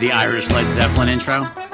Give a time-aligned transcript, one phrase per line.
[0.00, 1.69] the Irish Led Zeppelin intro?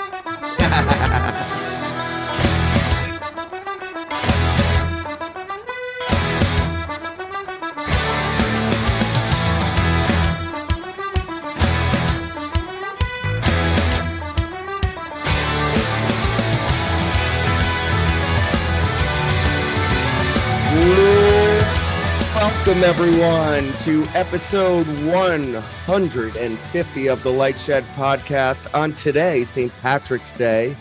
[22.77, 28.69] Welcome, everyone, to episode 150 of the Light Shed podcast.
[28.75, 29.73] On today, St.
[29.81, 30.77] Patrick's Day,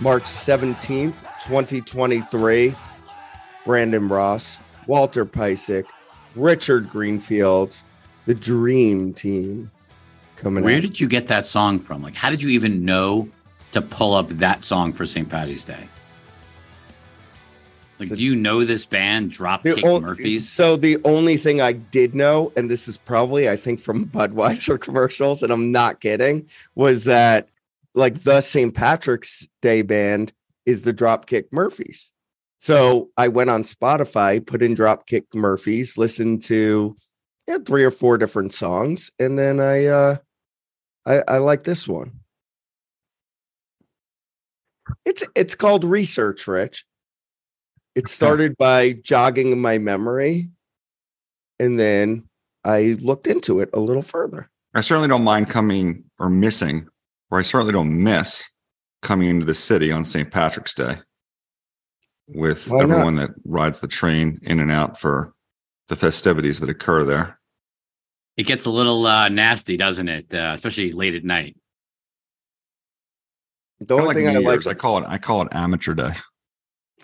[0.00, 2.74] March 17th, 2023,
[3.64, 5.84] Brandon Ross, Walter Piecyk,
[6.34, 7.76] Richard Greenfield,
[8.26, 9.70] the Dream Team
[10.34, 10.82] coming Where out.
[10.82, 12.02] did you get that song from?
[12.02, 13.28] Like, how did you even know
[13.70, 15.28] to pull up that song for St.
[15.28, 15.86] Patty's Day?
[17.98, 20.48] Like, So- do you know this band, Dropkick o- Murphys?
[20.48, 24.80] So the only thing I did know, and this is probably I think from Budweiser
[24.80, 27.48] commercials, and I'm not kidding, was that
[27.94, 28.74] like the St.
[28.74, 30.32] Patrick's Day band
[30.66, 32.12] is the Dropkick Murphys.
[32.60, 36.96] So I went on Spotify, put in Dropkick Murphys, listened to
[37.46, 40.16] yeah, three or four different songs, and then I uh
[41.06, 42.12] I, I like this one.
[45.04, 46.84] It's it's called Research, Rich.
[47.98, 50.50] It started by jogging my memory,
[51.58, 52.28] and then
[52.64, 54.48] I looked into it a little further.
[54.74, 56.86] I certainly don't mind coming or missing,
[57.30, 58.46] or I certainly don't miss
[59.02, 60.30] coming into the city on St.
[60.30, 60.96] Patrick's Day
[62.28, 62.90] with Why not?
[62.90, 65.32] everyone that rides the train in and out for
[65.88, 67.40] the festivities that occur there.
[68.36, 70.32] It gets a little uh, nasty, doesn't it?
[70.32, 71.56] Uh, especially late at night.
[73.80, 75.48] The Kinda only like thing I New like, Year's, I call it I call it
[75.52, 76.12] amateur day.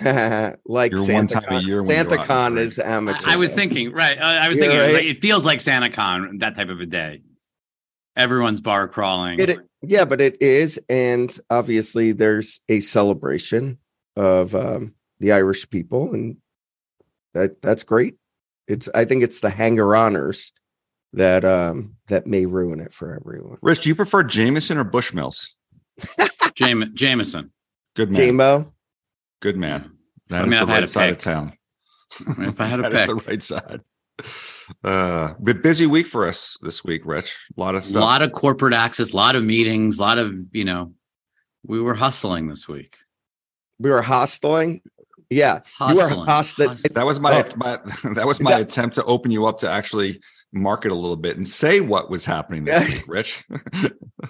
[0.66, 1.66] like Your one Santa time a Con.
[1.66, 2.66] year when Santa go out and Con drink.
[2.66, 3.28] is amateur.
[3.30, 4.18] I, I was thinking, right?
[4.18, 4.94] Uh, I was Yeah, thinking, right.
[4.94, 7.22] like, it feels like Santa Con, that type of a day.
[8.16, 9.40] Everyone's bar crawling.
[9.40, 13.78] It, yeah, but it is, and obviously there's a celebration
[14.16, 16.36] of um, the Irish people, and
[17.34, 18.14] that that's great.
[18.68, 20.52] It's I think it's the hanger honors
[21.12, 23.58] that um that may ruin it for everyone.
[23.62, 25.50] Rich, do you prefer Jameson or Bushmills?
[26.56, 27.52] Jame- Jameson.
[27.96, 28.20] Good man.
[28.38, 28.72] Jamo,
[29.44, 29.92] Good man.
[30.28, 31.12] That I mean, if the I had right to side pick.
[31.12, 31.52] of town.
[32.48, 33.06] If I had to That is pick.
[33.08, 33.80] the right side.
[34.82, 37.36] Uh, but busy week for us this week, Rich.
[37.54, 38.00] A lot of stuff.
[38.00, 40.94] A lot of corporate access, a lot of meetings, a lot of, you know,
[41.66, 42.96] we were hustling this week.
[43.78, 44.80] we were hustling.
[45.28, 46.26] Yeah, you were Hustling.
[46.26, 46.78] Hustling.
[46.92, 47.44] That was my, Oh.
[47.56, 47.78] my
[48.14, 50.20] that was my That- attempt to open you up to actually
[50.54, 53.44] market a little bit and say what was happening this week, Rich.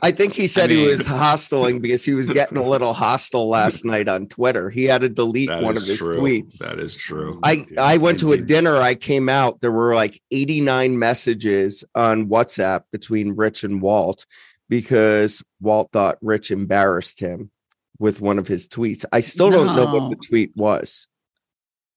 [0.03, 3.49] I think he said mean- he was hostiling because he was getting a little hostile
[3.49, 4.71] last night on Twitter.
[4.71, 6.15] He had to delete one of his true.
[6.17, 6.59] tweets.
[6.59, 7.39] That is true.
[7.43, 8.77] I, I went to a dinner.
[8.77, 9.61] I came out.
[9.61, 14.27] There were like 89 messages on WhatsApp between Rich and Walt
[14.69, 17.51] because Walt thought Rich embarrassed him
[17.99, 19.05] with one of his tweets.
[19.13, 21.07] I still don't know what the tweet was.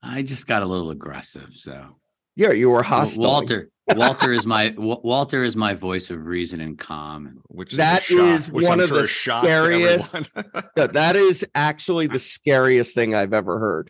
[0.04, 1.54] I just got a little aggressive.
[1.54, 1.96] So
[2.36, 3.24] Yeah, you were hostile.
[3.24, 7.40] Walter, Walter is my Wa- Walter is my voice of reason and calm.
[7.48, 10.16] which is That shock, is which one I'm of sure the is shock to scariest-
[10.16, 10.64] everyone.
[10.78, 13.90] Yeah, that is actually the scariest thing I've ever heard.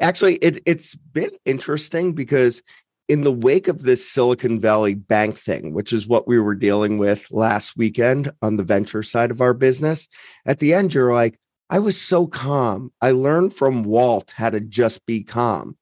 [0.00, 2.62] Actually, it it's been interesting because
[3.08, 6.96] in the wake of this Silicon Valley bank thing, which is what we were dealing
[6.98, 10.06] with last weekend on the venture side of our business,
[10.46, 11.38] at the end you're like,
[11.70, 12.92] I was so calm.
[13.00, 15.76] I learned from Walt how to just be calm.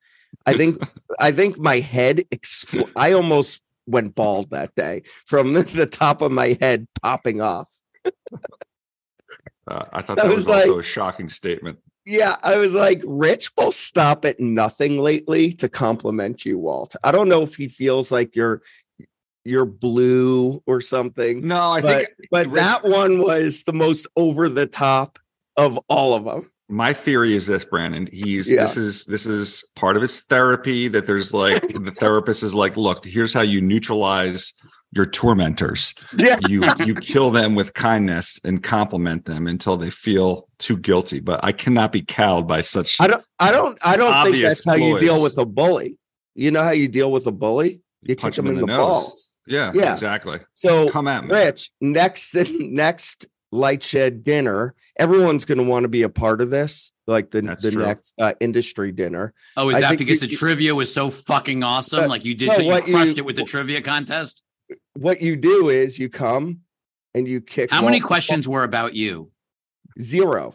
[0.49, 0.83] I think
[1.21, 6.23] I think my head expl- I almost went bald that day from the, the top
[6.23, 7.73] of my head popping off.
[9.67, 11.79] Uh, I thought That that was was also a shocking statement.
[12.07, 16.97] Yeah, I was like, Rich will stop at nothing lately to compliment you, Walt.
[17.05, 18.63] I don't know if he feels like you're
[19.45, 24.49] you're blue or something, No, I but think but that one was the most over
[24.49, 25.19] the top
[25.57, 26.51] of all of them.
[26.69, 28.63] My theory is this brandon he's Yeah.
[28.63, 32.77] this is this is part of his therapy that there's like the therapist is like
[32.77, 34.53] look here's how you neutralize
[34.93, 36.37] your tormentors Yeah.
[36.49, 41.41] you you kill them with kindness and compliment them until they feel too guilty but
[41.45, 44.75] i cannot be cowed by such I don't I don't I don't think that's how
[44.75, 45.97] you deal with a bully.
[46.35, 47.81] You know how you deal with a bully?
[48.03, 49.35] You punch kick them him in the, the nose balls.
[49.47, 49.93] yeah, Yeah.
[49.93, 55.85] exactly So come at me Rich, next next light shed dinner, everyone's going to want
[55.85, 57.85] to be a part of this, like the That's the true.
[57.85, 59.33] next uh, industry dinner.
[59.57, 62.05] Oh, is I that think because you- the trivia was so fucking awesome?
[62.05, 64.43] Uh, like you did, no, so you crushed you- it with the trivia contest.
[64.95, 66.61] What you do is you come
[67.15, 67.71] and you kick.
[67.71, 69.31] How many Walt- questions were about you?
[70.01, 70.55] Zero.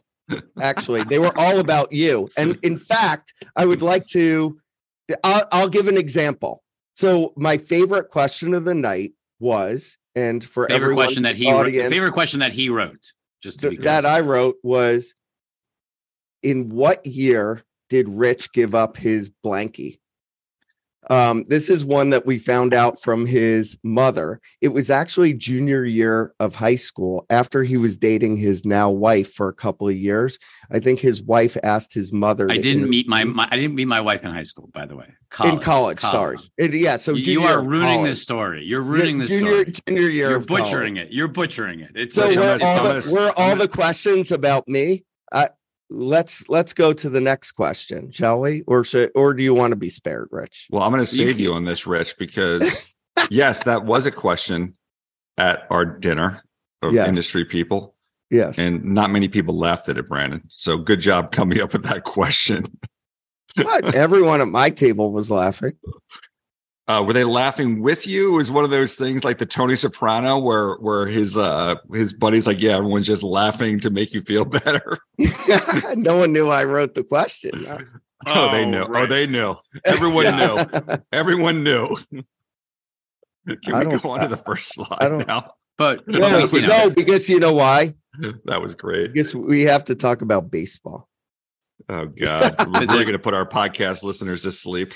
[0.61, 2.29] Actually, they were all about you.
[2.37, 4.57] And in fact, I would like to.
[5.23, 6.63] I'll, I'll give an example.
[6.93, 11.45] So my favorite question of the night was and for favorite everyone question that he
[11.45, 13.11] the wrote, favorite question that he wrote.
[13.41, 14.05] Just to th- that.
[14.05, 15.15] I wrote was,
[16.41, 19.99] in what year did Rich give up his blankie?
[21.09, 24.39] Um, this is one that we found out from his mother.
[24.61, 29.33] It was actually junior year of high school after he was dating his now wife
[29.33, 30.39] for a couple of years.
[30.71, 32.49] I think his wife asked his mother.
[32.49, 34.95] I didn't meet my, my I didn't meet my wife in high school, by the
[34.95, 35.07] way.
[35.43, 35.99] in college.
[35.99, 36.95] Sorry, It- yeah.
[36.97, 38.09] So you, you are ruining college.
[38.11, 38.63] this story.
[38.65, 39.73] You're ruining this story.
[39.87, 41.09] Junior year, You're butchering college.
[41.09, 41.13] it.
[41.13, 41.91] You're butchering it.
[41.95, 45.03] It's So Rich, I'm were gonna- all, the, all the questions about me?
[45.31, 45.47] Uh,
[45.93, 48.63] let's let's go to the next question, shall we?
[48.67, 50.67] Or should or do you want to be spared, Rich?
[50.71, 52.85] Well, I'm going to save can- you on this, Rich, because
[53.29, 54.75] yes, that was a question
[55.37, 56.43] at our dinner
[56.81, 57.07] of Yes.
[57.07, 57.95] industry people,
[58.29, 58.57] Yes.
[58.57, 60.43] and not many people laughed at it, Brandon.
[60.49, 62.65] So good job coming up with that question.
[63.55, 65.73] But everyone at my table was laughing.
[66.87, 68.33] Uh, were they laughing with you?
[68.33, 72.11] It was one of those things like the Tony Soprano, where where his uh his
[72.11, 74.97] buddies like, yeah, everyone's just laughing to make you feel better.
[75.95, 77.51] no one knew I wrote the question.
[78.25, 78.85] Oh, they knew.
[78.87, 79.57] Oh, they knew.
[79.83, 80.57] Everyone knew.
[81.11, 81.97] Everyone knew.
[83.45, 85.55] Can I we go on to the first slide now?
[85.77, 87.95] But no, That was- you know, no, because you know why?
[88.45, 89.11] That was great.
[89.11, 91.09] Because we have to talk about baseball.
[91.89, 94.93] Oh God, we're really going to put our podcast listeners to sleep.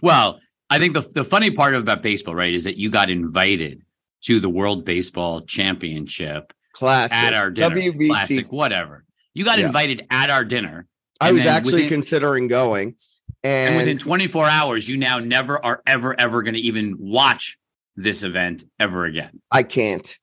[0.00, 0.40] well,
[0.70, 3.82] I think the the funny part about baseball, right, is that you got invited
[4.22, 7.16] to the World Baseball Championship Classic.
[7.16, 8.08] at our dinner, WBC.
[8.08, 9.04] classic, whatever.
[9.34, 9.66] You got Yeah.
[9.66, 10.86] invited at our dinner,
[11.20, 12.96] I was actually within- considering going.
[13.42, 17.56] and And, within 24 hours, you now never are ever ever going to even watch
[17.96, 19.40] this event ever again.
[19.50, 20.18] I can't.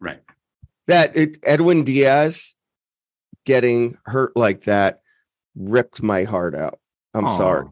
[0.00, 0.20] Right.
[0.86, 2.54] That it, Edwin Diaz
[3.44, 5.00] getting hurt like that
[5.54, 6.78] ripped my heart out.
[7.14, 7.36] I'm Aw.
[7.36, 7.66] sorry.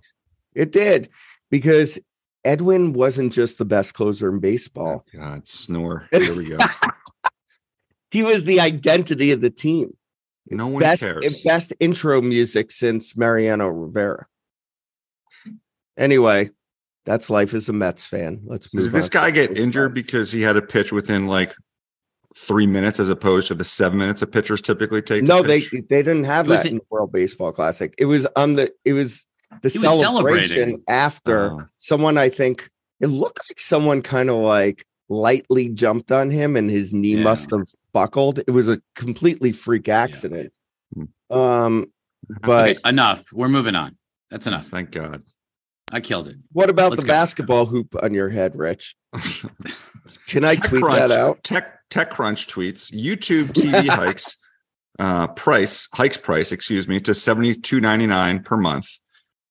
[0.55, 1.09] It did
[1.51, 1.99] because
[2.45, 5.05] Edwin wasn't just the best closer in baseball.
[5.07, 6.09] Oh, God, snore.
[6.13, 6.59] Here we go.
[8.11, 9.97] He was the identity of the team.
[10.49, 11.43] No one best cares.
[11.45, 14.27] best intro music since Mariano Rivera.
[15.97, 16.51] Anyway,
[17.05, 18.41] that's life as a Mets fan.
[18.45, 19.95] Let's move Did this on to guy get injured slide.
[19.95, 21.55] because he had a pitch within like
[22.35, 25.23] three minutes as opposed to the seven minutes that pitchers typically take?
[25.25, 27.95] No, they they didn't have It that in the World Baseball Classic.
[27.99, 29.27] It was on the it was
[29.63, 31.63] the He celebration after Oh.
[31.79, 32.69] someone I think
[33.01, 37.23] it looked like someone kind of like lightly jumped on him and his knee Yeah.
[37.25, 38.39] must have buckled.
[38.41, 40.53] It was a completely freak accident.
[40.95, 41.35] Hmm.
[41.37, 41.87] Um
[42.43, 43.25] but okay, enough.
[43.33, 43.97] We're moving on.
[44.31, 44.67] That's enough.
[44.67, 45.23] Thank God.
[45.93, 46.37] I killed it.
[46.53, 47.13] what about Let's the go.
[47.15, 48.95] basketball hoop on your head, Rich?
[50.29, 51.43] Can I tweet TechCrunch- that out?
[51.43, 54.37] Tech TechCrunch tweets YouTube TV hikes
[55.01, 59.00] uh, price hikes price, excuse me, to seventy two ninety nine per month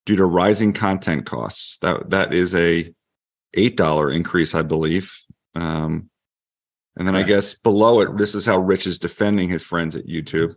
[0.09, 1.77] due to rising content costs.
[1.83, 2.91] That that is a
[3.53, 5.15] eight dollar increase, I believe.
[5.53, 6.09] Um,
[6.97, 10.07] and then I guess below it, this is how Rich is defending his friends at
[10.07, 10.55] YouTube.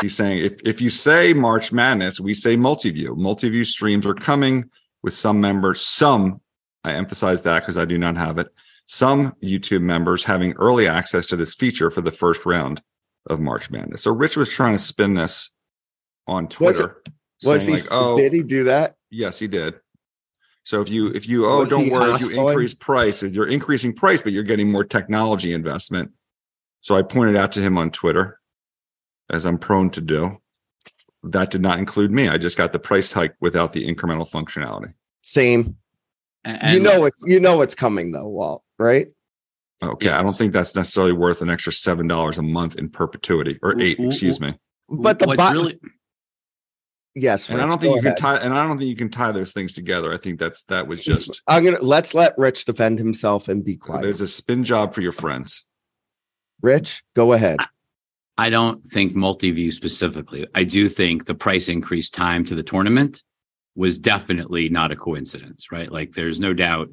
[0.00, 3.08] He's saying if if you say March Madness, we say multiview.
[3.08, 4.70] Multiview streams are coming
[5.02, 5.82] with some members.
[5.82, 6.40] Some
[6.82, 8.48] I emphasize that because I do not have it
[8.86, 12.80] some YouTube members having early access to this feature for the first round
[13.28, 14.02] of March Madness.
[14.02, 15.50] So Rich was trying to spin this
[16.26, 17.02] on Twitter.
[17.44, 18.96] Was he like, oh, did he do that?
[19.10, 19.74] yes, he did.
[20.64, 23.92] So if you if you oh Was don't worry, if you increase price, you're increasing
[23.92, 26.10] price, but you're getting more technology investment.
[26.80, 28.40] So I pointed out to him on Twitter,
[29.30, 30.38] as I'm prone to do.
[31.22, 32.28] That did not include me.
[32.28, 34.92] I just got the price hike without the incremental functionality.
[35.22, 35.76] Same.
[36.44, 39.08] And, you know it's you know it's coming though, Walt, right?
[39.82, 43.58] Okay, I don't think that's necessarily worth an extra seven dollars a month in perpetuity,
[43.62, 44.58] or eight, excuse me.
[44.88, 45.78] But the what's bot- really
[47.16, 49.10] yes, And I don't think go you can tie, and I don't think you can
[49.10, 50.12] tie those things together.
[50.12, 53.76] I think that's that was just I'm gonna let's let Rich defend himself and be
[53.76, 54.02] quiet.
[54.02, 55.64] there's a spin job for your friends.
[56.62, 57.58] Rich, go ahead.
[58.38, 60.46] I don't think multi-view specifically.
[60.54, 63.22] I do think the price increase time to the tournament
[63.74, 65.90] was definitely not a coincidence, right?
[65.90, 66.88] Like there's no doubt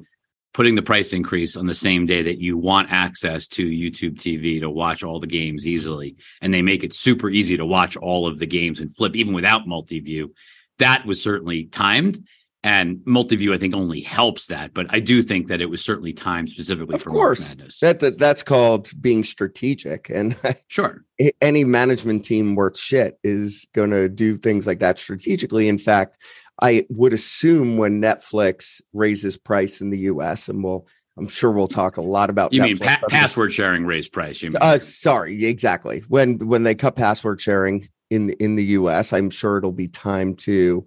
[0.54, 4.60] putting the price increase on the same day that you want access to YouTube TV
[4.60, 8.26] to watch all the games easily and they make it super easy to watch all
[8.26, 10.32] of the games and flip even without multi-view.
[10.78, 12.20] That was certainly timed
[12.62, 16.14] and multi-view I think only helps that, but I do think that it was certainly
[16.14, 17.40] timed specifically Of for course.
[17.40, 17.80] March Madness.
[17.80, 20.34] That, that that's called being strategic and
[20.68, 21.04] sure.
[21.42, 25.68] any management team worth shit is going to do things like that strategically.
[25.68, 26.18] In fact,
[26.62, 31.68] I would assume when Netflix raises price in the US and we'll I'm sure we'll
[31.68, 34.42] talk a lot about You Netflix mean pa- password sharing raised price?
[34.42, 34.58] You mean?
[34.60, 36.02] Uh, sorry, exactly.
[36.08, 40.34] When when they cut password sharing in in the US, I'm sure it'll be time
[40.36, 40.84] to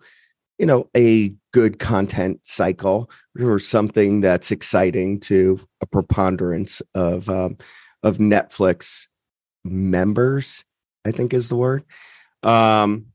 [0.58, 3.10] you know, a good content cycle
[3.40, 7.58] or something that's exciting to a preponderance of um,
[8.04, 9.08] of Netflix
[9.64, 10.66] members,
[11.06, 11.84] I think is the word.
[12.44, 13.08] Um,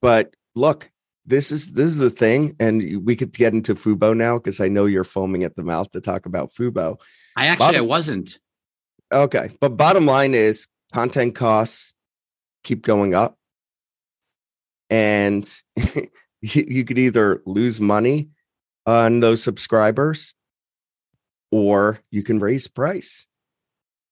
[0.00, 0.90] but look,
[1.28, 4.68] this is this is the thing, and we could get into Fubo now because I
[4.68, 7.00] know you're foaming at the mouth to talk about Fubo.
[7.36, 8.38] I actually Bottom- I wasn't.
[9.12, 11.94] Okay, but bottom line is content costs
[12.64, 13.38] keep going up,
[14.90, 15.48] and
[16.40, 18.30] you could either lose money
[18.86, 20.34] on those subscribers,
[21.50, 23.26] or you can raise price.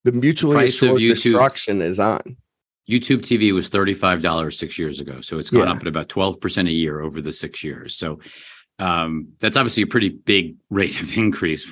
[0.05, 2.37] The mutually assured destruction is on.
[2.89, 5.21] YouTube TV was $35 six years ago.
[5.21, 5.73] So it's gone Yeah.
[5.75, 7.97] up at about 12% a year over the six years.
[7.97, 8.21] So
[8.79, 11.69] um, that's obviously a pretty big rate of increase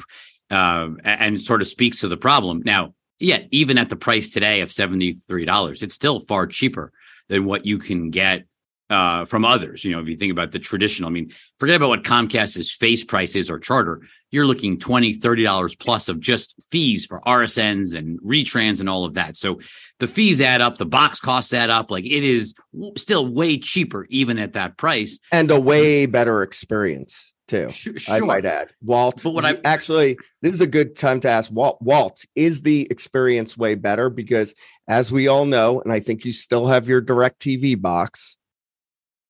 [0.50, 2.62] um, a- and sort of speaks to the problem.
[2.64, 6.92] Now, yeah, even at the price today of $73, it's still far cheaper
[7.28, 8.44] than what you can get
[8.90, 9.84] uh, from others.
[9.84, 13.04] You know, if you think about the traditional, I mean, forget about what Comcast's face
[13.04, 14.02] price is or charter.
[14.30, 19.14] You're looking $20, $30 plus of just fees for RSNs and retrans and all of
[19.14, 19.36] that.
[19.36, 19.60] So
[20.00, 21.90] the fees add up, the box costs add up.
[21.90, 22.52] Like it is
[22.96, 25.18] still way cheaper, even at that price.
[25.32, 27.70] and a way better experience too.
[27.70, 28.26] Sh- I Sure.
[28.26, 29.22] might add, Walt.
[29.22, 31.78] But what I- actually, this is a good time to ask Walt.
[31.80, 34.10] Walt, is the experience way better?
[34.10, 34.54] Because
[34.88, 38.36] as we all know, and I think you still have your DirecTV box,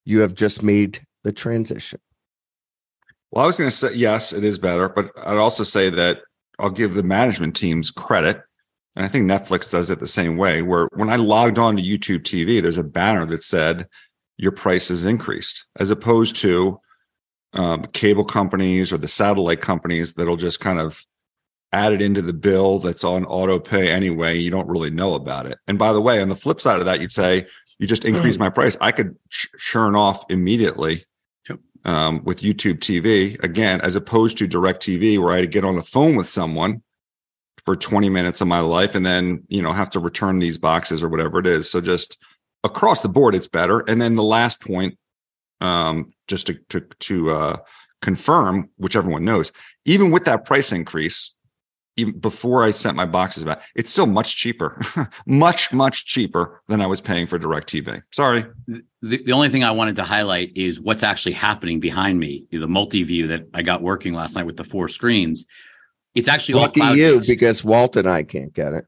[0.04, 2.00] you have just made the transition.
[3.30, 6.20] Well, I was going to say yes, it is better, but I'd also say that
[6.58, 8.40] I'll give the management teams credit,
[8.94, 10.62] and I think Netflix does it the same way.
[10.62, 13.88] Where when I logged on to YouTube TV, there's a banner that said
[14.37, 16.80] your price is increased, as opposed to
[17.54, 21.04] um, cable companies or the satellite companies that'll just kind of
[21.74, 24.38] add it into the bill that's on auto pay anyway.
[24.38, 25.58] You don't really know about it.
[25.66, 27.46] And by the way, on the flip side of that, you'd say
[27.78, 28.76] you just increase my price.
[28.80, 31.04] I could ch- churn off immediately
[31.84, 35.74] um, with YouTube TV again, as opposed to DirecTV, where I had to get on
[35.74, 36.82] the phone with someone
[37.64, 41.02] for 20 minutes of my life and then, you know, have to return these boxes
[41.02, 41.68] or whatever it is.
[41.68, 42.18] So just
[42.62, 43.80] across the board, it's better.
[43.80, 44.96] And then the last point,
[45.60, 47.56] um, just to, to, to, uh,
[48.00, 49.50] confirm, which everyone knows,
[49.86, 51.33] even with that price increase,
[51.96, 54.80] even before I sent my boxes back, it's still much cheaper,
[55.26, 58.02] much, much cheaper than I was paying for DirecTV.
[58.12, 58.44] Sorry.
[58.66, 62.46] The, the only thing I wanted to highlight is what's actually happening behind me.
[62.50, 65.46] The multi view that I got working last night with the four screens.
[66.14, 67.28] It's actually Lucky all you, cloud-based.
[67.28, 68.84] because Walt and I can't get it.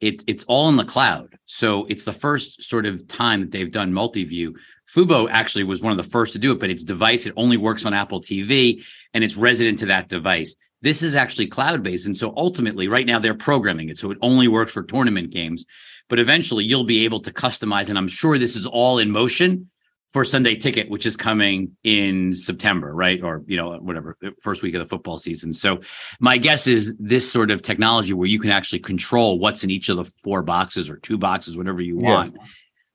[0.00, 1.36] it's it's all in the cloud.
[1.46, 4.56] So it's the first sort of time that they've done multi-view.
[4.92, 7.56] Fubo actually was one of the first to do it, but its device it only
[7.56, 8.84] works on Apple TV
[9.14, 10.54] and it's resident to that device.
[10.82, 14.48] This is actually cloud-based, and so ultimately, right now they're programming it so it only
[14.48, 15.64] works for tournament games.
[16.08, 19.70] But eventually, you'll be able to customize, and I'm sure this is all in motion
[20.12, 23.20] for Sunday Ticket, which is coming in September, right?
[23.22, 25.52] Or you know, whatever first week of the football season.
[25.52, 25.80] So
[26.20, 29.88] my guess is this sort of technology where you can actually control what's in each
[29.88, 32.14] of the four boxes or two boxes, whatever you Yeah.
[32.14, 32.36] want.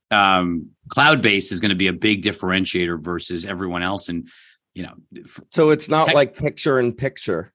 [0.10, 4.10] Um, cloud based is going to be a big differentiator versus everyone else.
[4.10, 4.28] And,
[4.74, 4.94] you know,
[5.52, 7.54] So it's not Tech- like picture in picture,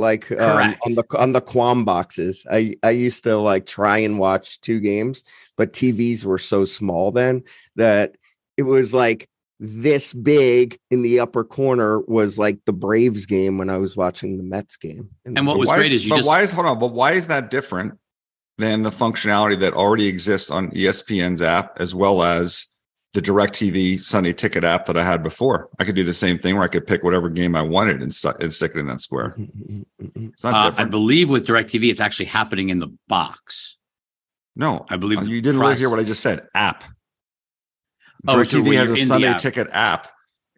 [0.00, 0.80] like um, Correct.
[0.86, 2.46] on the on the QAM boxes.
[2.50, 5.22] I I used to like try and watch two games,
[5.56, 7.44] but TVs were so small then
[7.76, 8.16] that
[8.56, 9.28] it was like
[9.60, 14.38] this big in the upper corner was like the Braves game when I was watching
[14.38, 15.10] the Mets game.
[15.26, 17.26] And what was great is you but just- why is hold on, but why is
[17.28, 17.98] that different
[18.56, 22.66] than the functionality that already exists on ESPN's app as well as
[23.12, 25.68] the DirecTV Sunday Ticket app that I had before?
[25.78, 28.14] I could do the same thing where I could pick whatever game I wanted and,
[28.14, 29.34] stu- and stick it in that square.
[29.98, 33.76] It's not uh, I believe with DirecTV, it's actually happening in the box.
[34.56, 36.46] no, I believe Uh, you didn't really hear what I just said.
[36.54, 36.84] App.
[38.28, 39.34] Oh, so DirecTV when has a Sunday.
[39.38, 40.08] Ticket app.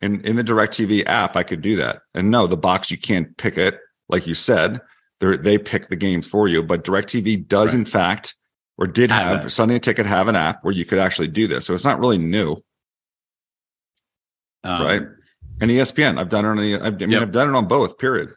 [0.02, 2.00] In in the DirecTV app, I could do that.
[2.14, 3.78] And no, the box you can't pick it,
[4.09, 4.80] like you said.
[5.21, 6.62] They they pick the games for you.
[6.64, 7.78] But DirecTV does, Right.
[7.78, 8.35] in fact,
[8.79, 9.52] or did Have.
[9.52, 11.67] Sunday Ticket have an app where you could actually do this.
[11.67, 12.57] So it's not really new,
[14.64, 15.02] Um, right?
[15.61, 16.59] And ESPN, I've done it on.
[16.59, 17.23] I mean, Yep.
[17.23, 17.99] I've done it on both.
[17.99, 18.35] Period.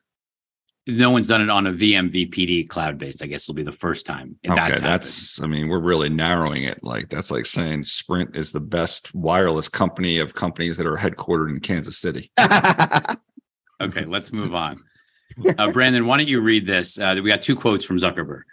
[0.88, 3.24] No one's done it on a VMVPD cloud based.
[3.24, 4.36] I guess it'll be the first time.
[4.48, 5.42] Okay, that's, that's.
[5.42, 6.84] I mean, we're really narrowing it.
[6.84, 11.50] Like that's like saying Sprint is the best wireless company of companies that are headquartered
[11.50, 12.32] in Kansas City.
[13.82, 14.06] okay.
[14.06, 14.84] Let's move on.
[15.58, 17.00] Uh, Brandon, why don't you read this?
[17.00, 18.44] Uh, we got two quotes from Zuckerberg.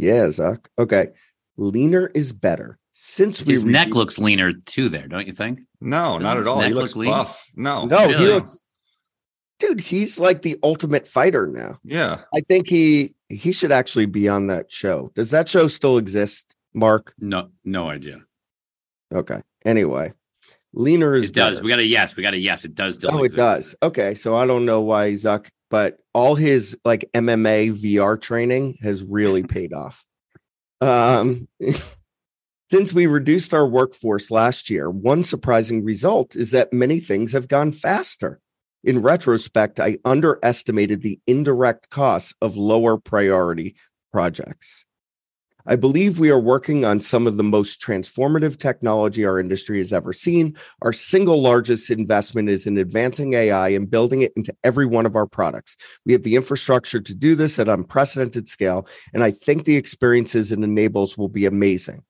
[0.00, 0.68] Yeah, Zach.
[0.78, 1.08] Okay,
[1.56, 2.78] leaner is better.
[2.92, 5.60] Since we His neck reviewed- looks leaner too, there, don't you think?
[5.80, 6.60] No, not Doesn't at all.
[6.60, 7.10] He looks look lean?
[7.10, 7.46] buff.
[7.56, 8.60] No, No, he looks,
[9.58, 9.80] dude.
[9.80, 11.78] He's like the ultimate fighter now.
[11.84, 12.22] yeah.
[12.34, 15.12] I think he he should actually be on that show.
[15.14, 17.14] Does that show still exist, Mark?
[17.18, 18.18] No, no idea.
[19.14, 19.40] Okay.
[19.64, 20.12] Anyway,
[20.72, 21.56] Leaner is It does.
[21.56, 21.64] better.
[21.64, 22.16] We got a yes.
[22.16, 22.64] We got a yes.
[22.64, 23.10] It does still.
[23.12, 23.74] Oh, it does.
[23.82, 29.02] Okay, so I don't know why Zuck, but all his like MMA VR training has
[29.02, 30.04] really paid off.
[30.80, 31.48] Um,
[32.72, 37.48] since we reduced our workforce last year, one surprising result is that many things have
[37.48, 38.40] gone faster.
[38.82, 43.74] In retrospect, I underestimated the indirect costs of lower priority
[44.12, 44.86] projects.
[45.66, 49.92] I believe we are working on some of the most transformative technology our industry has
[49.92, 50.56] ever seen.
[50.82, 55.16] Our single largest investment is in advancing AI and building it into every one of
[55.16, 55.76] our products.
[56.04, 60.52] We have the infrastructure to do this at unprecedented scale, and I think the experiences
[60.52, 62.02] it enables will be amazing.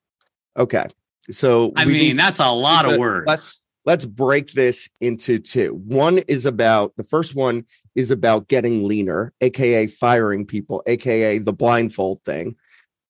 [0.57, 0.85] Okay,
[1.29, 3.27] so I mean, that's a lot of words.
[3.27, 5.81] let's let's break this into two.
[5.85, 7.65] One is about the first one
[7.95, 12.55] is about getting leaner, aka firing people, aka the blindfold thing,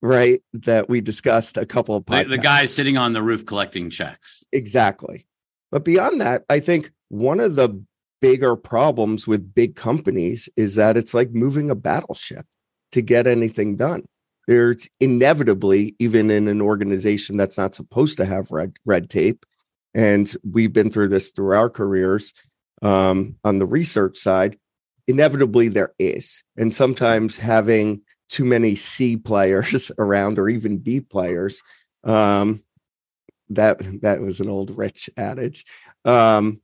[0.02, 0.42] right?
[0.54, 2.30] That we discussed a couple of the, podcasts.
[2.30, 4.44] the guy sitting on the roof collecting checks.
[4.52, 5.28] Exactly.
[5.72, 7.82] But beyond that, I think one of the
[8.22, 12.46] bigger problems with big companies is that it's like moving a battleship
[12.92, 14.04] to get anything done.
[14.48, 19.46] There's inevitably, even in an organization that's not supposed to have red red tape,
[19.94, 22.34] and we've been through this through our careers
[22.82, 24.58] um, on the research side.
[25.08, 28.02] Inevitably, there is, and sometimes having
[28.32, 31.62] too many C players around, or even B players,
[32.04, 32.64] um,
[33.52, 35.66] that that was an old rich adage
[36.06, 36.60] um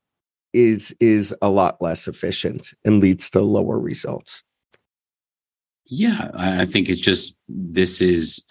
[0.54, 4.44] is is a lot less efficient and leads to lower results
[5.86, 8.44] Yeah, I I think it's just this is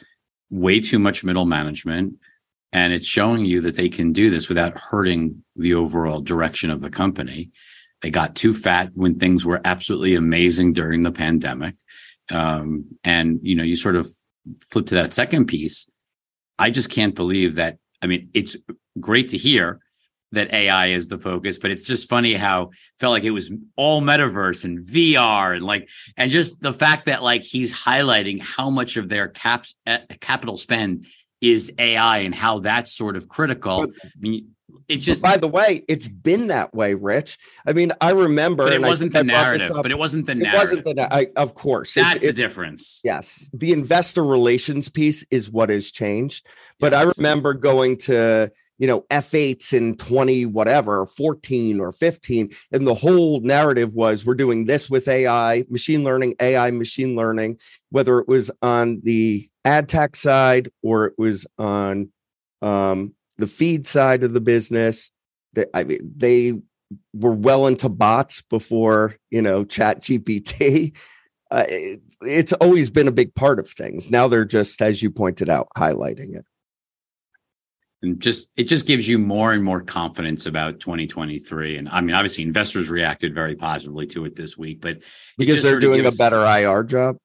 [0.50, 2.14] way too much middle management,
[2.73, 6.80] and it's showing you that they can do this without hurting the overall direction of
[6.80, 7.50] the company.
[8.02, 11.75] They got too fat when things were absolutely amazing during the pandemic,
[12.30, 14.09] um, and you know you sort of
[14.71, 15.88] flip to that second piece.
[16.59, 17.78] I just can't believe that.
[18.02, 18.56] I mean, it's
[19.00, 19.80] great to hear
[20.33, 22.68] that AI is the focus, but it's just funny how it
[23.00, 27.23] felt like it was all metaverse and VR and like and just the fact that
[27.23, 31.06] like he's highlighting how much of their caps uh, capital spend
[31.41, 33.82] is AI and how that's sort of critical.
[33.82, 34.55] I mean,
[34.89, 38.65] it But just by the way it's been that way rich i mean i remember
[38.65, 39.71] but it wasn't the I narrative.
[39.73, 40.84] up, But it wasn't the it narrative.
[40.84, 43.00] wasn't the I, of course that's the it- difference.
[43.04, 46.47] yes the investor relations piece is what has changed
[46.80, 52.86] but i remember going to you know f8s in 20 whatever 14 or 15 and
[52.86, 57.58] the whole narrative was we're doing this with ai machine learning ai machine learning
[57.91, 62.10] whether it was on the ad tech side or it was on
[62.62, 65.10] um, the feed side of the business
[65.54, 66.54] that i mean they
[67.14, 70.94] were well into bots before you know chat gpt
[71.50, 74.10] uh, it- it's always been a big part of things.
[74.10, 76.46] Now they're just as you pointed out highlighting it.
[78.02, 82.14] And just it just gives you more and more confidence about 2023 and i mean
[82.14, 84.99] obviously investors reacted very positively to it this week but
[85.38, 87.16] because they're doing gives- a better ir job?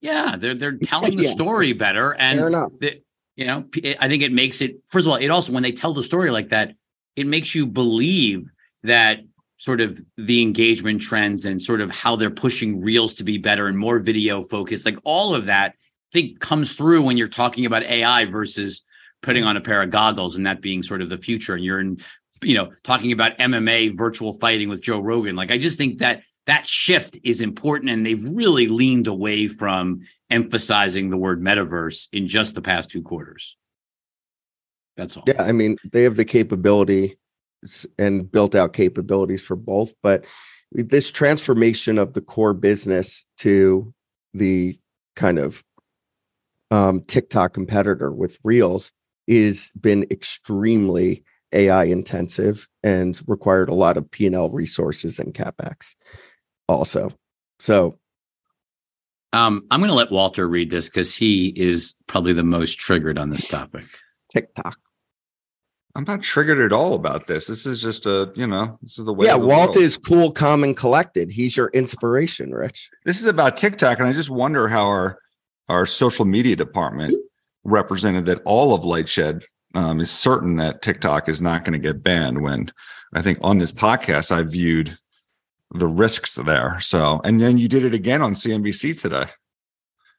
[0.00, 1.30] Yeah they're they're telling the Yeah.
[1.30, 2.72] story better and fair enough.
[2.80, 3.02] that
[3.38, 3.64] you know
[4.00, 6.30] I think it makes it first of all it also when they tell the story
[6.30, 6.74] like that
[7.16, 8.50] it makes you believe
[8.82, 9.20] that
[9.56, 13.68] sort of the engagement trends and sort of how they're pushing reels to be better
[13.68, 17.64] and more video focused like all of that i think comes through when you're talking
[17.64, 18.82] about ai versus
[19.22, 21.80] putting on a pair of goggles and that being sort of the future and you're
[21.80, 21.96] in
[22.42, 25.36] you know talking about mma virtual fighting with joe rogan.
[25.36, 30.00] Like i just think that that shift is important and they've really leaned away from
[30.30, 33.56] emphasizing the word metaverse in just the past two quarters.
[34.98, 35.22] That's all.
[35.28, 37.16] yeah i mean they have the capability
[37.98, 40.26] and built out capabilities for both but
[40.72, 43.94] this transformation of the core business to
[44.34, 44.76] the
[45.14, 45.62] kind of
[46.72, 48.90] um, tiktok competitor with reels
[49.28, 55.94] is been extremely ai intensive and required a lot of p&l resources and capex
[56.68, 57.12] also
[57.60, 57.96] so
[59.32, 63.18] Um, I'm going to let Walter read this because he is probably the most triggered
[63.18, 63.84] on this topic.
[64.30, 64.76] tiktok
[65.98, 67.48] I'm not triggered at all about this.
[67.48, 69.26] This is just a, you know, this is the way.
[69.26, 69.76] yeah the walt world.
[69.78, 74.12] is cool calm and collected he's your inspiration rich This is about TikTok, and I
[74.12, 75.18] just wonder how our
[75.68, 77.16] our social media department
[77.64, 79.42] represented that all of Lightshed
[79.74, 82.42] um, is certain that TikTok is not going to get banned.
[82.42, 82.70] When
[83.12, 84.96] I think on this podcast I viewed
[85.72, 86.78] the risks there.
[86.80, 89.26] So, and then you did it again on CNBC today.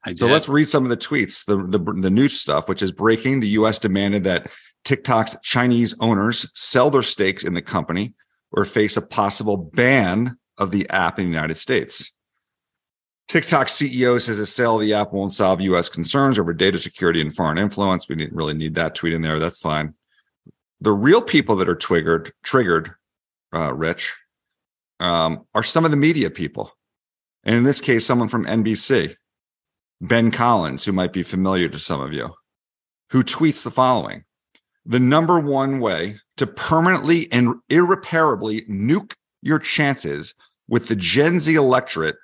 [0.04, 2.90] I So let's read some of the tweets, the, the the news stuff, which is
[2.90, 3.40] breaking.
[3.40, 3.78] The U.S.
[3.78, 4.50] demanded that
[4.84, 8.14] TikTok's Chinese owners sell their stakes in the company
[8.52, 12.12] or face a possible ban of the app in the United States.
[13.28, 15.88] TikTok CEO says a sale of the app won't solve U.S.
[15.88, 18.08] concerns over data security and foreign influence.
[18.08, 19.38] We didn't really need that tweet in there.
[19.38, 19.94] That's fine.
[20.80, 22.90] The real people that are triggered, triggered,
[23.54, 24.16] uh, Rich,
[25.00, 26.70] um, are some of the media people.
[27.42, 29.16] And in this case, someone from NBC,
[30.00, 32.34] Ben Collins, who might be familiar to some of you,
[33.10, 34.24] who tweets the following
[34.84, 40.34] The number one way to permanently and irreparably nuke your chances
[40.68, 42.16] with the Gen Z electorate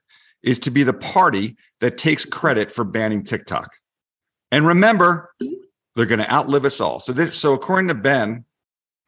[0.42, 3.70] is to be the party that takes credit for banning TikTok.
[4.52, 5.32] And remember,
[5.96, 7.00] they're going to outlive us all.
[7.00, 8.44] So this, so according to Ben,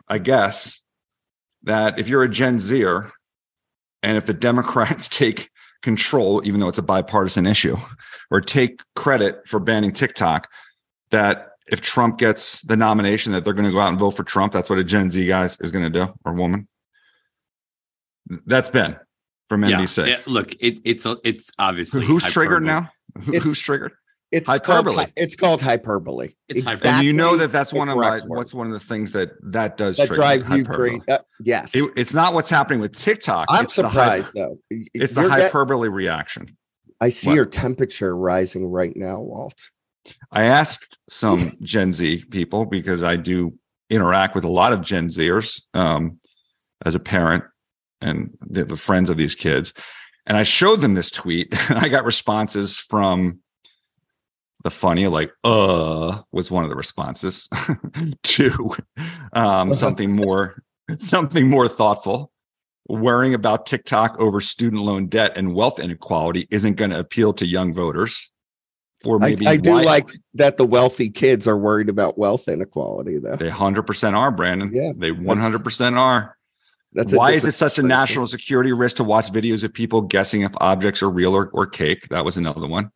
[0.09, 0.83] I guess
[1.63, 3.13] that if you're a Gen Zer,
[4.03, 5.51] and if the Democrats take
[5.83, 7.77] control, even though it's a bipartisan issue,
[8.31, 10.51] or take credit for banning TikTok,
[11.11, 14.25] that if Trump gets the nomination, that they're going to go out and vote for
[14.25, 14.53] Trump.
[14.53, 16.67] That's what a Gen Z guy is going to do, or woman.
[18.47, 18.97] That's Ben
[19.49, 20.07] from NBC.
[20.07, 22.91] Yeah, yeah, look, it, it's it's obviously who's triggered now.
[23.25, 23.93] Who- who's triggered?
[24.31, 24.97] It's Hyperbole.
[24.97, 26.35] Called, it's called hyperbole.
[26.49, 26.91] It's hyperbole.
[26.93, 28.25] and you know that that's one of my word.
[28.27, 31.01] what's one of the things that that does that trigger drive you crazy.
[31.09, 33.47] Uh, yes, It- it's not what's happening with TikTok.
[33.49, 34.59] I'm it's the surprised though.
[34.71, 36.57] it's the You're get- hyperbole reaction.
[37.01, 37.37] I see What?
[37.37, 39.71] your temperature rising right now, Walt.
[40.31, 43.55] I asked some Gen Z people because I do
[43.89, 46.19] interact with a lot of Gen Zers um,
[46.85, 47.45] as a parent
[48.03, 49.73] and the, the friends of these kids.
[50.27, 53.39] And I showed them this tweet and I got responses from
[54.65, 57.49] the funny, like, uh, was one of the responses
[58.23, 58.75] to
[59.33, 60.63] um, something more,
[60.99, 62.33] something more thoughtful.
[62.89, 67.47] Worrying about TikTok over student loan debt and wealth inequality isn't going to appeal to
[67.47, 68.31] young voters.
[69.05, 73.37] Or maybe I do like that the wealthy kids are worried about wealth inequality, though.
[73.37, 74.73] They hundred percent are, Brandon.
[74.75, 76.37] Yeah, they one hundred percent are.
[76.93, 80.43] That's Why is it such a national security risk to watch videos of people guessing
[80.43, 82.09] if objects are real or, or cake?
[82.09, 82.91] That was another one.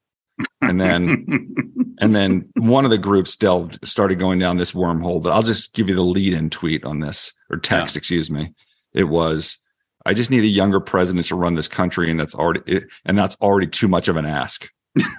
[0.60, 1.54] And then
[2.00, 5.22] and then one of the groups delved started going down this wormhole.
[5.22, 8.52] That I'll just give you the lead-in tweet on this or text, excuse me.
[8.94, 9.58] It was,
[10.06, 13.18] I just need a younger president to run this country, and that's already it, and
[13.18, 14.68] that's already too much of an ask.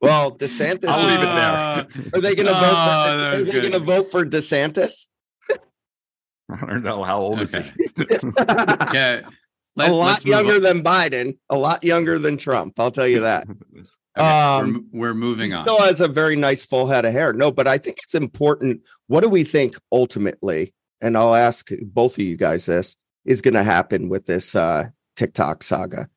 [0.00, 0.88] Well, DeSantis.
[0.88, 2.72] I'll leave it Uh, Are they going to Oh, vote?
[2.72, 5.06] that For, are they going to vote for DeSantis?
[6.50, 7.62] I don't know how old is he.
[8.92, 9.20] yeah.
[9.78, 11.36] A lot younger than Biden.
[11.50, 12.78] A lot younger than Trump.
[12.78, 13.46] I'll tell you that.
[13.48, 15.66] Okay, Um, we're, we're moving on.
[15.66, 17.32] Still has a very nice full head of hair.
[17.32, 18.82] No, but I think it's important.
[19.06, 20.74] What do we think ultimately?
[21.00, 24.84] And I'll ask both of you guys this is going to happen with this uh,
[25.16, 26.08] TikTok saga.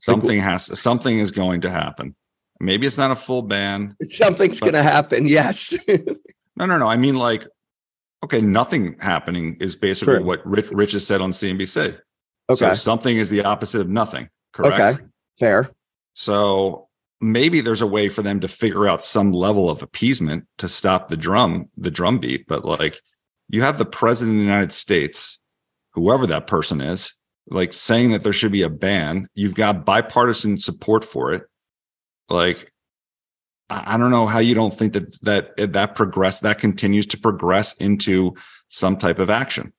[0.00, 2.14] Something has something is going to happen.
[2.60, 3.96] Maybe it's not a full ban.
[4.02, 5.26] Something's going to happen.
[5.28, 5.76] Yes.
[6.56, 6.88] No, no, no.
[6.88, 7.46] I mean, like,
[8.24, 10.24] okay, nothing happening is basically True.
[10.24, 11.98] what Rich, Rich has said on CNBC.
[12.50, 12.68] okay.
[12.70, 14.28] So something is the opposite of nothing.
[14.52, 14.78] Correct.
[14.78, 15.04] Okay.
[15.38, 15.70] Fair.
[16.14, 16.88] So
[17.20, 21.08] maybe there's a way for them to figure out some level of appeasement to stop
[21.08, 22.46] the drum, the drum beat.
[22.46, 23.00] But like,
[23.48, 25.40] you have the president of the United States,
[25.92, 27.14] whoever that person is,
[27.48, 29.28] like saying that there should be a ban.
[29.34, 31.44] You've got bipartisan support for it.
[32.28, 32.72] Like,
[33.70, 37.18] I I don't know how you don't think that that that progress that continues to
[37.18, 38.34] progress into
[38.68, 39.72] some type of action.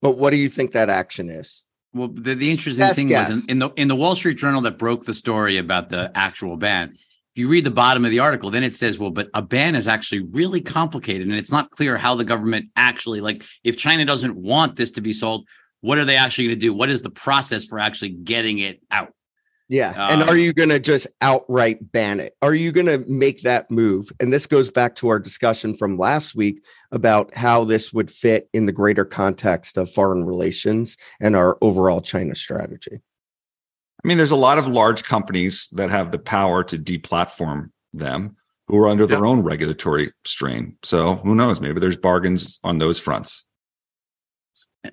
[0.00, 1.64] But what do you think that action is?
[1.94, 3.28] Well, the, the interesting Best thing guess.
[3.28, 6.10] was in, in the in the Wall Street Journal that broke the story about the
[6.14, 6.94] actual ban.
[7.34, 9.74] If you read the bottom of the article, then it says, "Well, but a ban
[9.74, 13.44] is actually really complicated, and it's not clear how the government actually like.
[13.62, 15.46] If China doesn't want this to be sold,
[15.80, 16.74] what are they actually going to do?
[16.74, 19.14] What is the process for actually getting it out?"
[19.68, 19.94] Yeah.
[20.10, 22.36] and Uh, are you going to just outright ban it?
[22.42, 24.10] Are you going to make that move?
[24.20, 28.48] And this goes back to our discussion from last week about how this would fit
[28.52, 33.00] in the greater context of foreign relations and our overall China strategy.
[34.04, 38.36] I mean, there's a lot of large companies that have the power to deplatform them
[38.66, 40.76] who are under their own regulatory strain.
[40.82, 41.60] So who knows?
[41.60, 43.44] Maybe there's bargains on those fronts.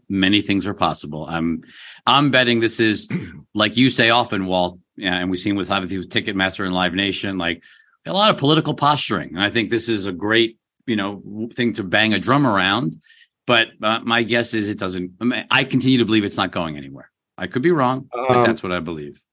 [0.08, 1.26] Many things are possible.
[1.28, 1.64] I'm
[2.06, 3.08] I'm betting this is
[3.56, 7.38] like you say often, Walt, and we've seen with obviously with Ticketmaster and Live Nation,
[7.38, 7.64] like
[8.06, 9.30] a lot of political posturing.
[9.30, 12.96] And I think this is a great, you know, thing to bang a drum around.
[13.48, 15.14] But uh, my guess is it doesn't.
[15.50, 17.10] I, continue to believe it's not going anywhere.
[17.36, 19.24] I could be wrong, but Um, that's what I believe.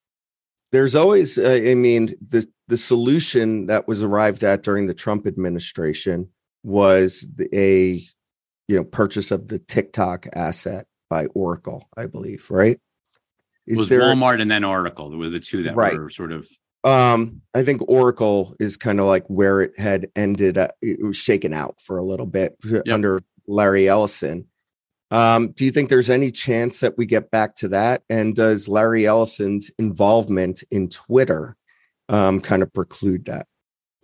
[0.71, 5.27] There's always, uh, I mean, the the solution that was arrived at during the Trump
[5.27, 6.29] administration
[6.63, 8.03] was the, a,
[8.67, 12.79] you know, purchase of the TikTok asset by Oracle, I believe, right?
[13.65, 15.09] It was Walmart and then Oracle.
[15.09, 15.97] There were the two that Right.
[15.97, 16.47] were sort of
[16.83, 20.57] Um, I think Oracle is kind of like where it had ended.
[20.57, 22.55] Up, it was shaken out for a little bit
[22.89, 24.45] under Larry Ellison.
[25.11, 28.03] Um, do you think there's any chance that we get back to that?
[28.09, 31.57] And does Larry Ellison's involvement in Twitter
[32.09, 33.47] um, kind of preclude that?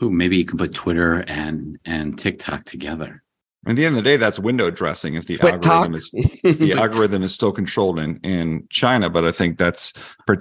[0.01, 3.22] Ooh, maybe you can put Twitter and and TikTok together.
[3.65, 5.13] At the end of the day, that's window dressing.
[5.15, 5.95] If the algorithm talk.
[5.95, 9.93] is the algorithm is still controlled in in China, but I think that's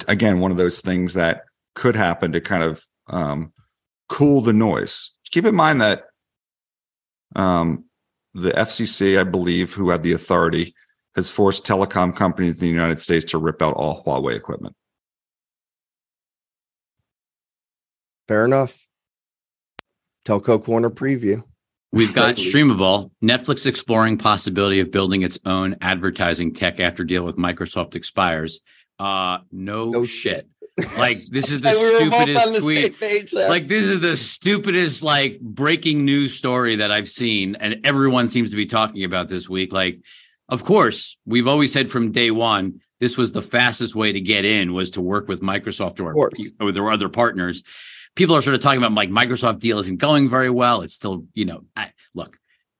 [0.08, 1.42] again one of those things that
[1.74, 3.52] could happen to kind of um,
[4.08, 5.12] cool the noise.
[5.30, 6.04] Keep in mind that
[7.36, 7.84] um,
[8.34, 10.74] the FCC, I believe, who have the authority,
[11.14, 14.74] has forced telecom companies in the United States to rip out all Huawei equipment.
[18.28, 18.86] Fair enough.
[20.24, 21.42] Telco Corner preview.
[21.92, 27.36] We've got Streamable, Netflix exploring possibility of building its own advertising tech after deal with
[27.36, 28.60] Microsoft expires.
[28.98, 30.48] Uh no, No shit.
[30.96, 33.00] Like this is the And we were both on stupidest the tweet.
[33.00, 33.32] page.
[33.34, 38.50] Like this is the stupidest like breaking news story that I've seen and everyone seems
[38.52, 39.72] to be talking about this week.
[39.72, 40.00] Like
[40.48, 44.44] of course, we've always said from day 1 this was the fastest way to get
[44.44, 46.14] in was to work with Microsoft or,
[46.60, 47.64] or their other partners.
[48.14, 50.82] People are sort of talking about like Microsoft deal isn't going very well.
[50.82, 52.38] It's still, you know, I, look,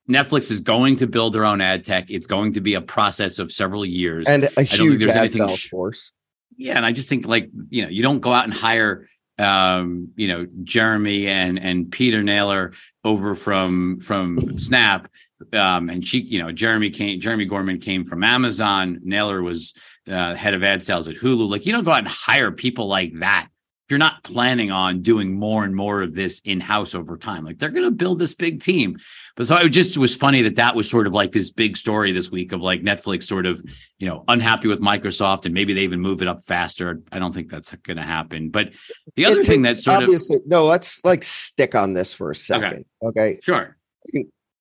[0.09, 2.11] Netflix is going to build their own ad tech.
[2.11, 4.27] It's going to be a process of several years.
[4.29, 6.13] and a think huge there's ad sales sh- force.
[6.57, 10.13] yeah, and I just think like, you know, you don't go out and hire um,
[10.17, 12.73] you know, Jeremy and and Peter Naylor
[13.05, 15.11] over from from Snap.
[15.53, 19.01] Um, and she, you know, Jeremy came, Jeremy Gorman came from Amazon.
[19.03, 19.75] Naylor was
[20.09, 21.49] uh, head of ad sales at Hulu.
[21.49, 23.49] Like, you don't go out and hire people like that.
[23.93, 27.59] You're not planning on doing more and more of this in house over time, like
[27.59, 28.97] they're going to build this big team.
[29.37, 32.11] But so it just was funny that that was sort of like this big story
[32.11, 33.63] this week of like Netflix sort of,
[33.99, 37.03] you know, unhappy with Microsoft and maybe they even move it up faster.
[37.13, 38.49] I don't think that's going to happen.
[38.49, 38.73] But
[39.15, 42.35] the other thing that sort of, obviously no, let's like stick on this for a
[42.35, 42.87] second.
[43.03, 43.41] Okay.
[43.43, 43.77] sure.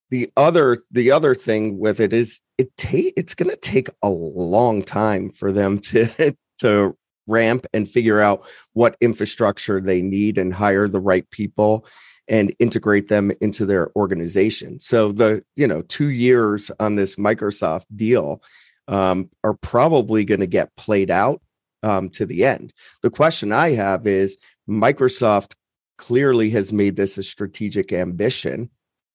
[0.09, 4.83] The other the other thing with it is it take it's gonna take a long
[4.83, 10.87] time for them to to ramp and figure out what infrastructure they need and hire
[10.87, 11.85] the right people
[12.27, 14.79] and integrate them into their organization.
[14.79, 18.41] So the you know two years on this Microsoft deal
[18.87, 21.41] um, are probably going to get played out
[21.83, 22.73] um, to the end.
[23.01, 24.37] The question I have is
[24.69, 25.53] Microsoft
[25.97, 28.69] clearly has made this a strategic ambition,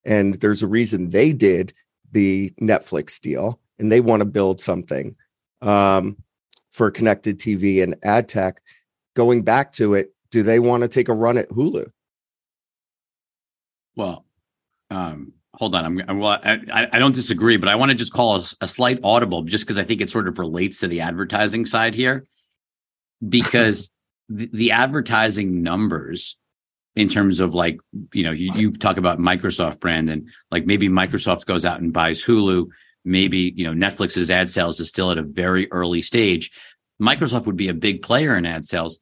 [0.04, 1.72] and there's a reason they did
[2.12, 5.16] the Netflix deal, and they want to build something
[5.62, 6.16] um,
[6.76, 8.60] for connected TV and ad tech.
[9.14, 11.86] Going back to it, do they want to take a run at Hulu?
[13.96, 14.26] Well,
[14.90, 15.86] um, hold on.
[15.86, 18.68] I'm, I'm well, I, I- don't disagree, but I want to just call a, a
[18.68, 22.26] slight audible just because I think it sort of relates to the advertising side here.
[23.26, 23.90] Because
[24.28, 26.36] the, the advertising numbers,
[26.94, 27.78] in terms of like,
[28.12, 31.92] you know, you, you talk about Microsoft brand and like maybe Microsoft goes out and
[31.92, 32.66] buys Hulu.
[33.06, 36.50] Maybe, you know, Netflix's ad sales is still at a very early stage.
[37.00, 38.98] Microsoft would be a big player in ad sales.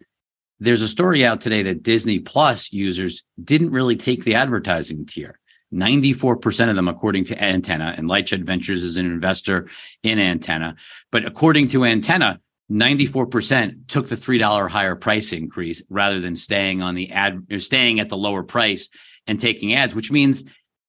[0.60, 5.40] There's a story out today that Disney Plus users didn't really take the advertising tier.
[5.72, 9.68] 94% of them, according to Antenna, and Lightshed Ventures is an investor
[10.02, 10.76] in Antenna.
[11.10, 12.40] But according to Antenna,
[12.70, 18.08] 94% took the $3 higher price increase rather than staying on the ad, staying at
[18.08, 18.88] the lower price
[19.26, 20.44] and taking ads, which means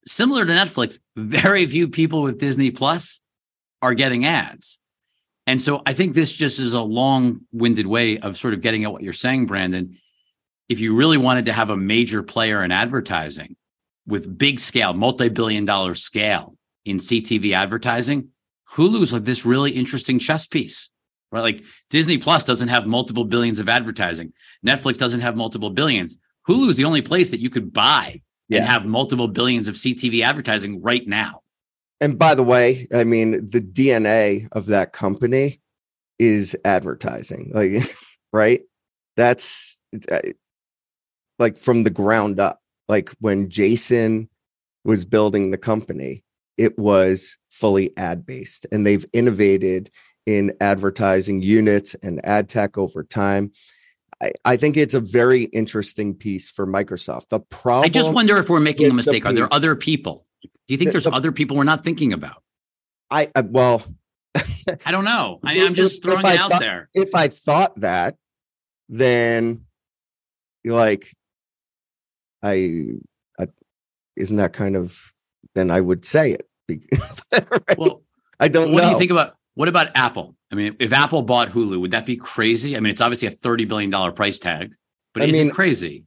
[0.08, 3.22] similar to Netflix, very few people with Disney Plus
[3.82, 4.80] are getting ads.
[5.48, 8.84] And so I think this just is a long winded way of sort of getting
[8.84, 9.98] at what you're saying, Brandon.
[10.70, 13.56] If you really wanted to have a major player in advertising
[14.08, 18.30] with big scale, multi billion dollar scale in CTV advertising,
[18.72, 20.90] Hulu's like this really interesting chess piece,
[21.32, 21.42] right?
[21.42, 24.34] Like Disney Plus doesn't have multiple billions of advertising,
[24.66, 26.18] Netflix doesn't have multiple billions.
[26.48, 28.60] Hulu's the only place that you could buy Yeah.
[28.60, 31.42] and have multiple billions of CTV advertising right now.
[32.02, 35.62] And by the way, I mean the DNA of that company
[36.20, 37.52] is advertising.
[37.54, 37.96] Like,
[38.34, 38.62] right?
[39.18, 39.80] That's
[40.12, 40.20] uh,
[41.40, 42.62] like from the ground up.
[42.88, 44.30] Like when Jason
[44.84, 46.24] was building the company,
[46.58, 49.90] it was fully ad based, and they've innovated
[50.26, 53.52] in advertising units and ad tech over time.
[54.22, 57.30] I, I think it's a very interesting piece for Microsoft.
[57.30, 59.26] The problem I just wonder if we're making a with the mistake.
[59.26, 60.26] Are there other people?
[60.44, 62.42] Do you think The- there's the- other people we're not thinking about?
[63.12, 63.84] I, I well,
[64.86, 65.40] I don't know.
[65.44, 66.90] I, I'm just throwing it out thought- there.
[66.94, 68.16] if I thought that,
[68.90, 69.66] then
[70.64, 71.12] you're like,
[72.42, 72.86] I,
[73.40, 73.48] I,
[74.16, 74.98] isn't that kind of?
[75.56, 76.48] Then I would say it.
[77.32, 77.46] Right?
[77.78, 78.02] Well,
[78.40, 78.88] I don't what know.
[78.90, 80.36] do you think about what about Apple?
[80.52, 82.78] I mean, if Apple bought Hulu, would that be crazy?
[82.78, 84.74] I mean, it's obviously a thirty billion dollar price tag,
[85.14, 86.06] but I is mean- it crazy?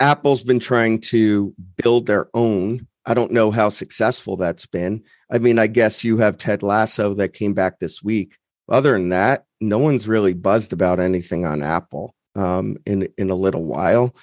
[0.00, 2.86] Apple's been trying to build their own.
[3.04, 5.02] I don't know how successful that's been.
[5.30, 8.36] I mean, I guess you have Ted Lasso that came back this week.
[8.70, 13.34] Other than that, no one's really buzzed about anything on Apple um, in in a
[13.34, 14.14] little while.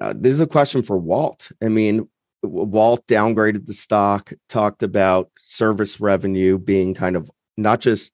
[0.00, 1.50] Uh, this is a question for Walt.
[1.62, 2.08] I mean,
[2.42, 8.12] Walt downgraded the stock, talked about service revenue being kind of not just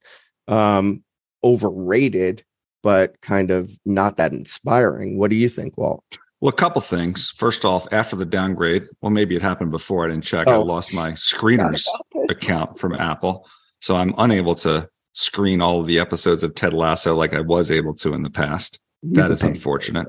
[0.49, 1.03] um,
[1.45, 2.45] overrated,
[2.83, 5.19] but kind of not that inspiring.
[5.19, 6.05] What do you think, Walt?
[6.41, 7.31] Well, a couple things.
[7.31, 10.05] First off, after the downgrade, well, maybe it happened before.
[10.05, 10.49] I didn't check.
[10.49, 10.63] I Oh.
[10.63, 11.87] lost my screeners
[12.31, 13.47] account from Apple,
[13.81, 17.71] so I'm unable to screen all of the episodes of Ted Lasso like I was
[17.71, 18.81] able to in the past.
[19.05, 20.09] That is unfortunate.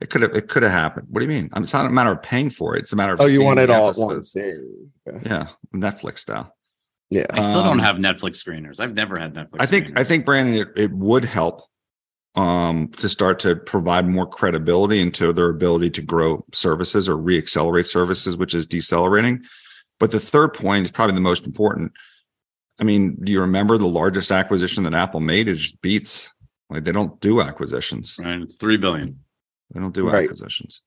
[0.00, 0.34] It could have.
[0.34, 1.08] It could have happened.
[1.10, 1.50] What do you mean?
[1.54, 2.84] Um, It's not a matter of paying for it.
[2.84, 3.20] It's a matter of.
[3.20, 4.34] Oh, you want it all at once?
[4.36, 4.52] Yeah.
[5.24, 6.54] Yeah, Netflix style.
[7.10, 7.24] Yeah.
[7.30, 8.80] I still don't Um, have Netflix screeners.
[8.80, 9.56] I've never had Netflix.
[9.60, 9.98] I think.
[9.98, 11.62] I think Brandon, it, it would help
[12.34, 17.86] um, to start to provide more credibility into their ability to grow services or reaccelerate
[17.86, 19.42] services, which is decelerating.
[19.98, 21.92] But the third point is probably the most important.
[22.78, 26.32] I mean, do you remember the largest acquisition that Apple made is Beats?
[26.70, 28.16] Like they don't do acquisitions.
[28.20, 28.40] right.
[28.42, 29.18] It's three billion.
[29.72, 30.24] They don't do Right.
[30.24, 30.82] acquisitions.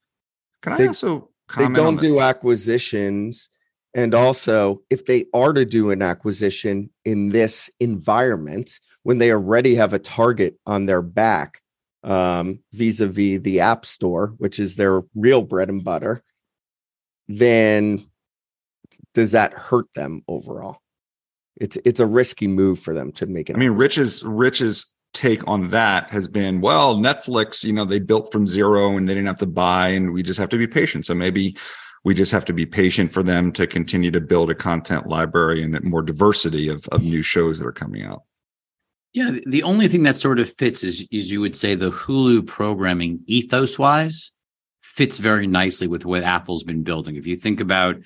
[0.62, 3.49] Can I They- also They comment on don't the- do acquisitions.
[3.93, 9.75] And also, if they are to do an acquisition in this environment, when they already
[9.75, 11.62] have a target on their back,
[12.04, 16.23] um, vis-a-vis the App Store, which is their real bread and butter,
[17.27, 18.08] then
[19.13, 20.77] does that hurt them overall?
[21.60, 23.56] It's it's a risky move for them to make it.
[23.56, 28.32] I mean, Rich's Rich's take on that has been, well, Netflix, you know, they built
[28.32, 31.06] from zero and they didn't have to buy, and we just have to be patient.
[31.06, 31.58] So maybe
[32.03, 35.61] we just have to be patient for them to continue to build a content library
[35.61, 38.23] and more diversity of, of new shows that are coming out.
[39.13, 42.47] Yeah, the- only thing that sort of fits is, is you would say the Hulu
[42.47, 44.31] programming ethos wise
[44.81, 47.15] fits very nicely with what Apple's been building.
[47.15, 47.97] If you think about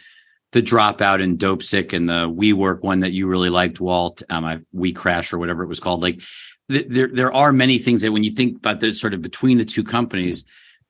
[0.51, 4.59] the dropout and Dopesick and the WeWork one that you really liked, Walt, um, I,
[4.71, 6.21] We Crash or whatever it was called, like
[6.69, 9.57] th- there there are many things that when you think about the sort of between
[9.57, 10.43] the two companies,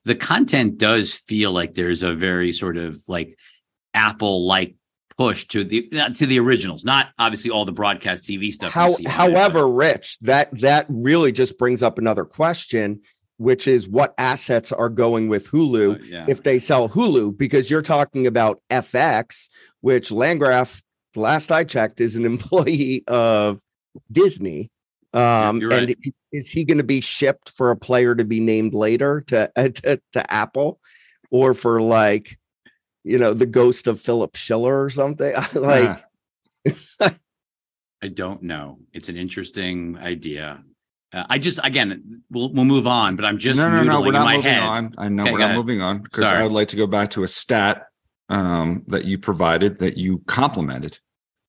[0.05, 3.37] the content does feel like there's a very sort of like
[3.93, 4.75] Apple like
[5.17, 8.71] push to the to the originals, not obviously all the broadcast TV stuff.
[8.71, 13.01] How, see on it, however, Rich, that that really just brings up another question,
[13.37, 16.25] which is what assets are going with Hulu Uh, yeah.
[16.27, 17.37] if they sell Hulu?
[17.37, 19.49] Because you're talking about FX,
[19.81, 20.83] which Landgraf,
[21.15, 23.61] last I checked, is an employee of
[24.11, 24.69] Disney.
[25.15, 26.13] Um, you're and right.
[26.34, 29.69] is he going to be shipped for a player to be named later to, uh,
[29.69, 30.80] to to Apple,
[31.32, 32.38] or for like,
[33.04, 35.34] you know, the ghost of Philip Schiller or something?
[35.54, 36.04] like,
[38.01, 38.80] I don't know.
[38.93, 40.63] It's an interesting idea.
[41.13, 44.12] Uh, I just again, we'll we'll move on, but I'm just no, no, no, we're
[44.12, 44.63] not moving head.
[44.63, 44.95] on.
[44.97, 45.58] I know Okay, we're not ahead.
[45.58, 47.88] moving on because I would like to go back to a stat
[48.28, 50.99] um, that you provided that you complimented.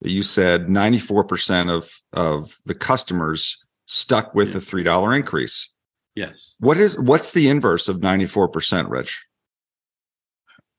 [0.02, 3.56] That you said 94% of of the customers
[3.86, 5.70] stuck with the three dollar increase.
[6.14, 9.26] Yes, What is what's the inverse of 94%, Rich?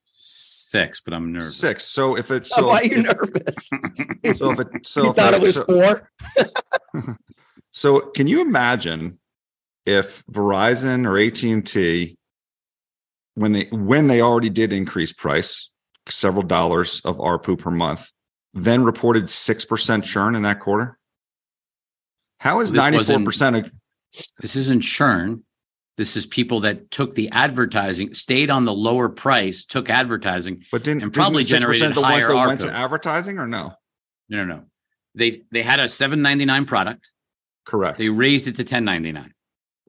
[0.06, 1.56] six, but I'm nervous.
[1.58, 1.86] Six.
[1.86, 3.70] So if it's oh, so, why are you if, nervous?
[4.40, 7.18] so if it so you if thought it- it was so- four?
[7.72, 9.20] So can you imagine
[9.86, 12.18] if Verizon or AT&T
[13.36, 15.70] when they when they already did increase price
[16.10, 18.10] several dollars of ARPU per month
[18.54, 20.98] then reported 6% churn in that quarter?
[22.40, 23.72] How is this 94% of
[24.40, 25.44] This isn't churn.
[25.98, 30.64] This is people that took the advertising, stayed on the lower price, took advertising.
[30.72, 33.40] but didn't And probably didn't the 6% generated the ones higher that went to advertising
[33.40, 33.74] or no?
[34.30, 34.64] No, no, no.
[35.16, 37.12] They they had a seven ninety nine product.
[37.66, 37.98] Correct.
[37.98, 39.34] They raised it to ten ninety nine.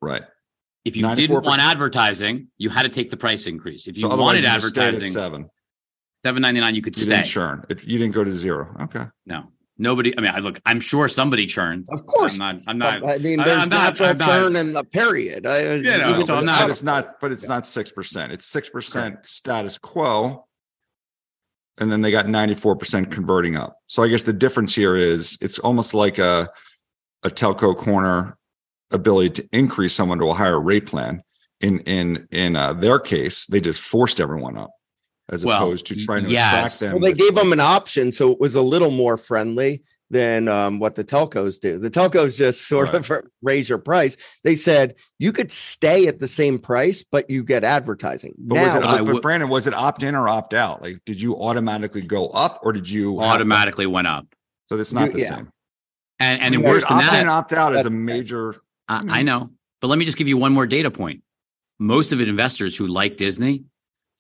[0.01, 0.23] right.
[0.87, 3.87] If you didn't want advertising, you had to take the price increase.
[3.88, 5.51] If you So wanted you advertising, 7.
[6.24, 7.16] Seven ninety nine, you could You stay.
[7.16, 7.64] didn't churn.
[7.68, 8.74] It, you didn't go to 0.
[8.83, 9.04] Okay.
[9.26, 9.44] No,
[9.78, 10.16] nobody.
[10.16, 10.61] I mean, I look.
[10.66, 11.87] I'm sure somebody churned.
[11.90, 12.38] Of course.
[12.40, 12.62] I'm not.
[12.66, 13.07] I'm not.
[13.07, 15.46] I mean, there's I'm not- natural I'm not- churn in the period.
[15.46, 18.50] I, You know, even so I'm not- but it's not but it's not 6% it's
[18.52, 20.44] 6% status quo
[21.81, 25.61] and then they got 94% converting up so i guess the difference here is it's
[25.61, 26.48] almost like a
[27.22, 28.37] a telco corner
[28.90, 31.23] ability to increase someone to a higher rate plan
[31.60, 34.71] in in in uh, their case they just forced everyone up
[35.31, 36.52] as Well, opposed to trying to yes.
[36.54, 39.83] attract them Well, they gave them an option, so it was a little more friendly
[40.10, 41.79] than um, what the telcos do.
[41.79, 43.10] The telcos just sort of
[43.42, 44.16] raise your price.
[44.42, 48.35] They said you could stay at the same price, but you get advertising.
[48.38, 50.81] but was it now, I but would- brandon was it opt in or opt out
[50.81, 54.26] like did you automatically go up or did you have- automatically went up.
[54.70, 55.29] so it's not You- the yeah.
[55.37, 55.48] same
[56.20, 58.56] And and Yeah, worse than opt that, and opt out is a major
[58.88, 59.50] I, I know.
[59.83, 61.22] But let me just give you one more data point.
[61.79, 63.64] Most of it investors who like Disney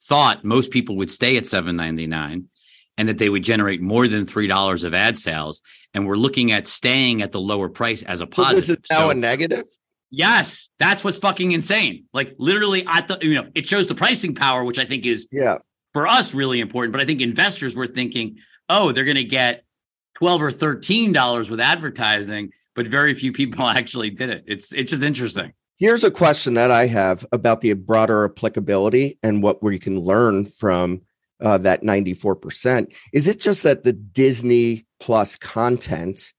[0.00, 2.46] thought most people would stay at seven ninety nine,
[2.96, 5.62] and that they would generate more than three dollars of ad sales.
[5.94, 8.84] And we're looking at staying at the lower price as a so this is positive.
[8.90, 9.64] now So a negative.
[10.10, 12.04] Yes, that's what's fucking insane.
[12.14, 15.28] Like literally, I thought you know it shows the pricing power, which I think is
[15.30, 15.58] Yeah.
[15.92, 16.92] for us really important.
[16.92, 18.36] But I think investors were thinking,
[18.68, 19.64] oh, they're going to get
[20.16, 24.44] twelve or thirteen dollars with advertising, but very few people actually did it.
[24.46, 25.52] It's it's just interesting.
[25.78, 30.44] Here's a question that I have about the broader applicability and what we can learn
[30.44, 31.02] from
[31.40, 32.92] uh, that 94%.
[33.12, 36.32] Is it just that the Disney Plus content,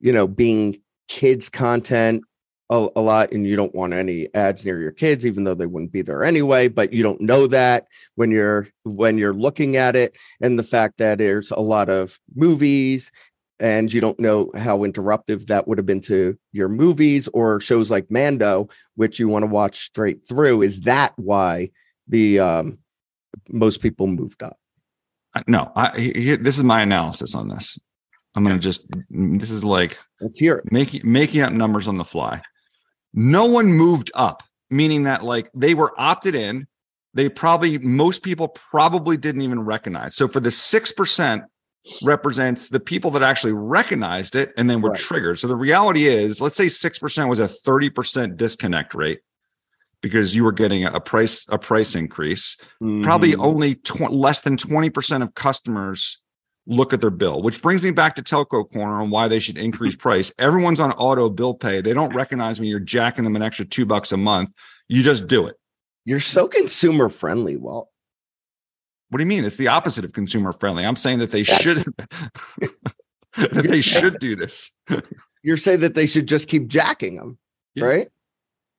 [0.00, 0.76] you know, being
[1.08, 2.22] kids' content
[2.68, 5.66] a, a lot, and you don't want any ads near your kids, even though they
[5.66, 9.96] wouldn't be there anyway, but you don't know that when you're when you're looking at
[9.96, 13.10] it, and the fact that there's a lot of movies
[13.58, 17.90] and you don't know how interruptive that would have been to your movies or shows
[17.90, 20.62] like Mando, which you want to watch straight through.
[20.62, 21.70] Is that why
[22.08, 22.78] the um,
[23.48, 24.58] most people moved up?
[25.46, 25.90] No, I,
[26.40, 27.78] this is my analysis on this.
[28.34, 30.72] I'm going to just, this is like Let's hear it.
[30.72, 32.42] making making out numbers on the fly.
[33.14, 36.66] No one moved up, meaning that like they were opted in.
[37.14, 40.14] They probably most people probably didn't even recognize.
[40.14, 41.44] So for the six percent
[42.04, 45.00] represents the people that actually recognized it and then were Right.
[45.00, 45.38] triggered.
[45.38, 49.20] So the reality is, let's say six percent was a thirty percent disconnect rate
[50.02, 52.56] because you were getting a price a price increase
[53.02, 53.38] probably Mhm.
[53.44, 56.20] only tw- less than 20% of customers
[56.66, 59.56] look at their bill which brings me back to telco corner on why they should
[59.56, 63.42] increase price everyone's on auto bill pay they don't recognize when you're jacking them an
[63.42, 64.50] extra two bucks a month
[64.88, 65.56] you just do it
[66.04, 67.56] You're so consumer friendly.
[67.56, 67.88] Well,
[69.10, 71.62] what do you mean it's the opposite of consumer friendly i'm saying that they That's-
[71.62, 71.84] should
[73.36, 74.70] that they should do this
[75.42, 77.38] you're saying that they should just keep jacking them,
[77.74, 77.84] Yeah.
[77.84, 78.08] right?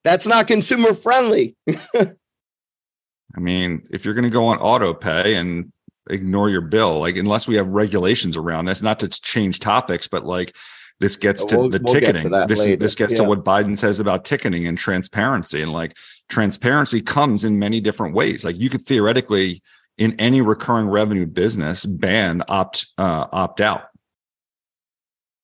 [0.04, 1.56] That's not consumer friendly.
[1.96, 5.72] i mean if you're going to go on auto pay and
[6.10, 10.24] ignore your bill like unless we have regulations around this not to change topics but
[10.26, 10.56] like
[11.00, 12.78] this gets to We'll- the we'll get to ticketing this is, later.
[12.80, 13.18] this gets Yeah.
[13.20, 15.96] to what biden says about ticketing and transparency and like
[16.30, 19.62] transparency comes in many different ways like you could theoretically
[19.98, 23.84] in any recurring revenue business ban opt uh, opt out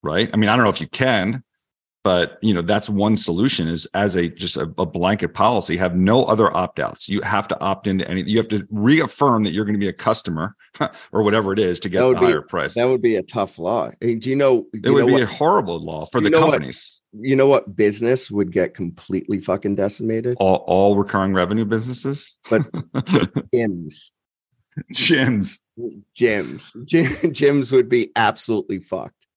[0.02, 1.44] right i mean i don't know if you can
[2.04, 5.96] but you know that's one solution is as a just a, a blanket policy have
[5.96, 9.64] no other opt-outs you have to opt into any you have to reaffirm that you're
[9.66, 10.56] going to be a customer
[11.12, 13.24] or whatever it is to get the would be- higher price That would be a
[13.24, 13.92] tough law.
[14.02, 14.66] Hey, do you know?
[14.74, 16.52] it you would know be what, a horrible law for the know what?
[16.52, 20.36] companies you know what business would get completely fucking decimated?
[20.40, 22.70] all, all recurring revenue businesses But-
[23.54, 24.12] Gyms,
[24.94, 25.60] gyms
[26.18, 29.28] gyms, Gym, gyms would be absolutely fucked.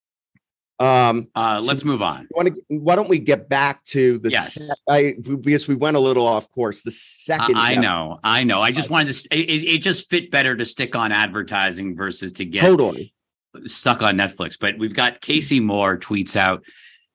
[0.79, 2.29] Um, Uh, let's move on.
[2.33, 2.63] want to?
[2.69, 4.29] Why don't we get back to the?
[4.31, 4.55] Yes.
[4.55, 6.83] se- I because we went a little off course.
[6.83, 8.61] The I, second, I def- know, I know.
[8.61, 9.15] I just wanted to.
[9.15, 13.15] st- It, it just fit better to stick on advertising versus to get totally.
[13.65, 14.59] stuck on Netflix.
[14.61, 16.63] But we've got Casey Moore tweets out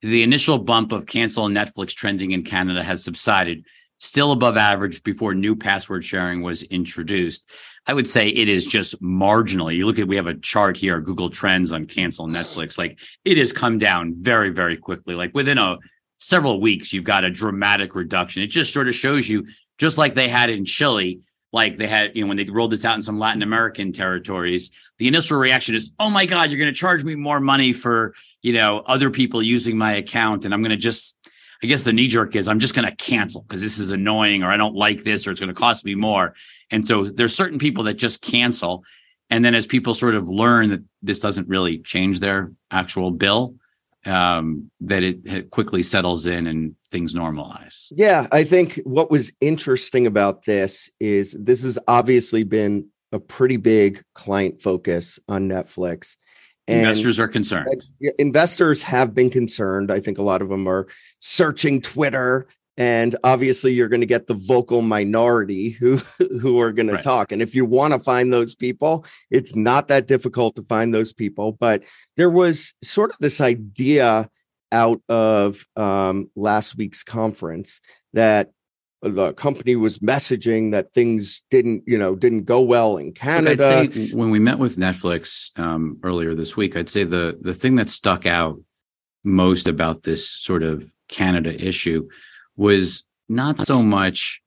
[0.02, 3.64] the initial bump of cancel Netflix trending in Canada has subsided,
[4.00, 7.48] still above average before new password sharing was introduced.
[7.88, 9.76] I would say it is just marginally.
[9.76, 12.78] You look at we have a chart here, Google Trends on cancel Netflix.
[12.78, 15.16] Like it has come down very, very quickly.
[15.16, 15.78] Like within a
[16.20, 18.44] several weeks, you've got a dramatic reduction.
[18.44, 19.48] It just sort of shows you,
[19.80, 21.20] just like they had in Chile,
[21.52, 24.70] like they had, you know, when they rolled this out in some Latin American territories,
[25.00, 28.14] the initial reaction is, oh my God, you're going to charge me more money for,
[28.44, 30.46] you know, other people using my account.
[30.46, 31.18] And I'm going to just,
[31.64, 34.44] I guess the knee jerk is I'm just going to cancel because this is annoying
[34.44, 36.34] or I don't like this or it's going to cost me more.
[36.72, 38.84] And so there's certain people that just cancel.
[39.30, 43.56] And then as people sort of learn that this doesn't really change their actual bill,
[44.06, 47.92] um, that it, it quickly settles in and things normalize.
[47.92, 53.58] Yeah, I think what was interesting about this is this has obviously been a pretty
[53.58, 56.16] big client focus on Netflix.
[56.72, 57.68] And Investors are concerned.
[58.18, 59.92] Investors have been concerned.
[59.92, 60.88] I think a lot of them are
[61.20, 62.48] searching Twitter,
[62.78, 65.98] and obviously you're going to get the vocal minority who
[66.42, 66.98] who are going Right.
[66.98, 67.32] to talk.
[67.32, 71.14] And if you want to find those people, it's not that difficult to find those
[71.14, 71.52] people.
[71.54, 71.84] But
[72.18, 74.30] there was sort of this idea
[74.72, 77.82] out of um, last week's conference
[78.14, 78.52] that
[79.02, 83.66] the company was messaging that things didn't, you know, didn't go well in Canada.
[83.66, 87.54] I'd say when we met with Netflix um, earlier this week, I'd say the the
[87.54, 88.60] thing that stuck out
[89.24, 92.08] most about this sort of Canada issue
[92.56, 94.42] was not so much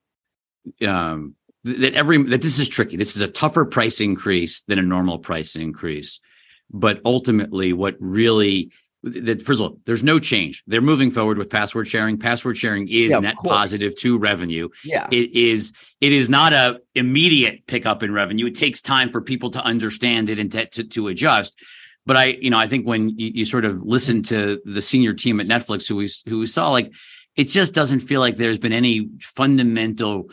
[0.86, 1.34] um,
[1.64, 2.96] that every that this is tricky.
[2.96, 6.20] This is a tougher price increase than a normal price increase,
[6.70, 8.70] but ultimately, what really
[9.04, 10.62] that first of all, there's no change.
[10.66, 12.18] They're moving forward with password sharing.
[12.18, 13.54] Password sharing is Yeah, net course.
[13.54, 18.54] positive to revenue yeah, it is it is not a immediate pickup in revenue it
[18.54, 21.54] takes time for people to understand it and to, to, to adjust
[22.06, 25.12] but i you know i think when you, you sort of listen to the senior
[25.12, 26.90] team at netflix who we who we saw like
[27.36, 30.30] it just doesn't feel like there's been any fundamental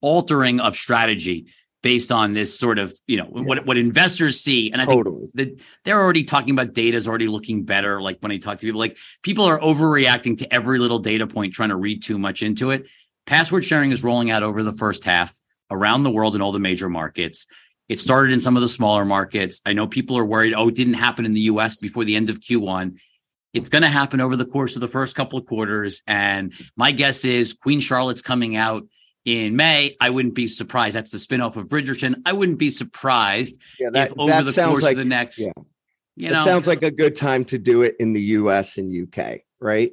[0.00, 1.46] altering of strategy
[1.84, 3.42] based on this sort of you know yeah.
[3.42, 4.72] what what investors see.
[4.72, 5.30] And i totally.
[5.36, 8.58] think that they're already talking about data is already looking better like when i talk
[8.58, 8.80] to people.
[8.80, 12.70] Like people are overreacting to every little data point trying to read too much into
[12.70, 12.86] it.
[13.26, 15.38] Password sharing is rolling out over the first half
[15.70, 17.46] around the world in all the major markets.
[17.90, 19.60] It started in some of the smaller markets.
[19.66, 22.30] I know people are worried oh it didn't happen in the us before the end
[22.30, 22.98] of q1
[23.52, 26.02] it's going to happen over the course of the first couple of quarters.
[26.08, 28.82] And my guess is queen charlotte's coming out
[29.24, 30.94] in May, I wouldn't be surprised.
[30.94, 32.16] That's the spinoff of Bridgerton.
[32.26, 35.52] I wouldn't be surprised yeah, that, if over the course like, of the next, yeah.
[36.16, 38.92] you know, it sounds like a good time to do it in the US and
[38.92, 39.92] UK, right?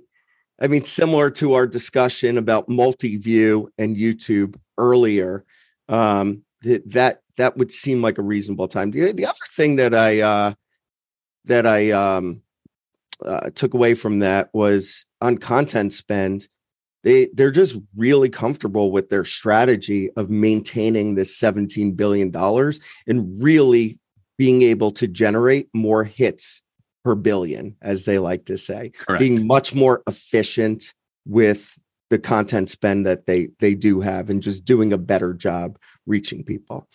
[0.62, 5.46] I mean, similar to our discussion about multi-view and YouTube earlier,
[5.90, 8.92] um, that that would seem like a reasonable time.
[8.92, 10.54] The, the other thing that I uh,
[11.46, 12.42] that I um,
[13.26, 16.48] uh, took away from that was on content spend
[17.04, 23.41] they they're just really comfortable with their strategy of maintaining this 17 billion dollars and
[23.41, 23.97] really
[24.38, 26.64] being able to generate more hits
[27.04, 29.20] per billion as they like to say Correct.
[29.20, 30.93] being much more efficient
[31.26, 31.78] with
[32.10, 36.43] the content spend that they they do have and just doing a better job reaching
[36.43, 36.88] people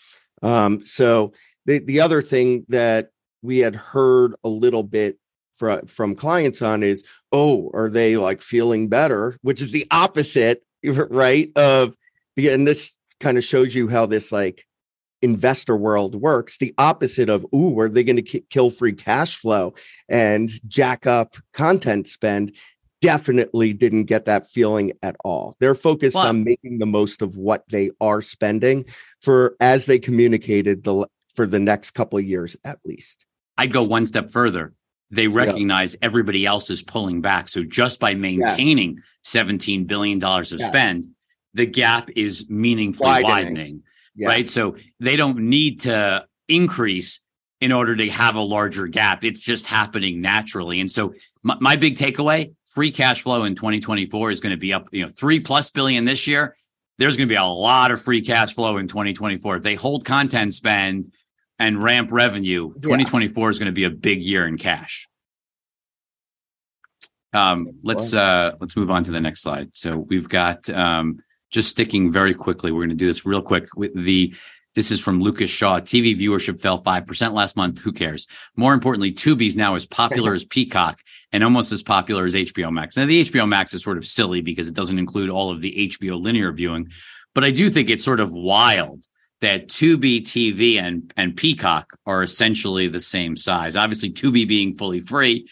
[0.43, 1.33] um, so
[1.65, 3.11] the the other thing that
[3.43, 5.19] we had heard a little bit
[5.57, 9.37] from from clients on is oh are they like feeling better?
[9.43, 11.95] which is the opposite right of
[12.37, 14.67] and this kind of shows you how this like
[15.23, 19.37] investor world works the opposite of ooh are they going to k- kill free cash
[19.37, 19.75] flow
[20.09, 22.53] and jack up content spend?
[23.03, 25.55] definitely didn't get that feeling at all.
[25.61, 28.87] They're focused on making the most of what they are spending
[29.21, 33.27] for as they communicated the for the next couple of years at least.
[33.59, 34.73] I'd go one step further
[35.11, 36.07] they recognize yeah.
[36.07, 37.49] everybody else is pulling back.
[37.49, 39.45] So just by maintaining yes.
[39.45, 40.65] $17 billion of yes.
[40.67, 41.07] spend,
[41.55, 43.29] the gap is meaningfully widening.
[43.29, 43.83] widening
[44.17, 44.29] yes.
[44.29, 44.47] Right.
[44.47, 47.21] So they don't need to increase
[47.61, 49.25] in order to have a larger gap.
[49.25, 50.81] It's just happening naturally.
[50.81, 54.75] And so my, my big takeaway free cash flow in 2024 is going to be
[54.75, 56.57] up, you know, three plus billion this year.
[56.99, 59.57] There's going to be a lot of free cash flow in 2024.
[59.57, 61.13] If they hold content spend
[61.59, 65.09] and ramp revenue, 2024 is going to be a big year in cash.
[67.33, 69.71] Um, let's uh, let's move on to the next slide.
[69.75, 71.19] So we've got um,
[71.51, 72.73] just sticking very quickly.
[72.73, 74.35] We're going to do this real quick with the.
[74.75, 75.81] This is from Lucas Shaw.
[75.81, 77.81] TV viewership fell five percent last month.
[77.81, 78.27] Who cares?
[78.57, 81.01] More importantly, Tubi's now as popular as Peacock
[81.33, 82.97] and almost as popular as HBO Max.
[82.97, 85.91] Now the HBO Max is sort of silly because it doesn't include all of the
[85.91, 86.91] HBO linear viewing,
[87.35, 89.05] but I do think it's sort of wild
[89.41, 93.77] that Tubi TV and and Peacock are essentially the same size.
[93.77, 95.49] Obviously, Tubi being fully free.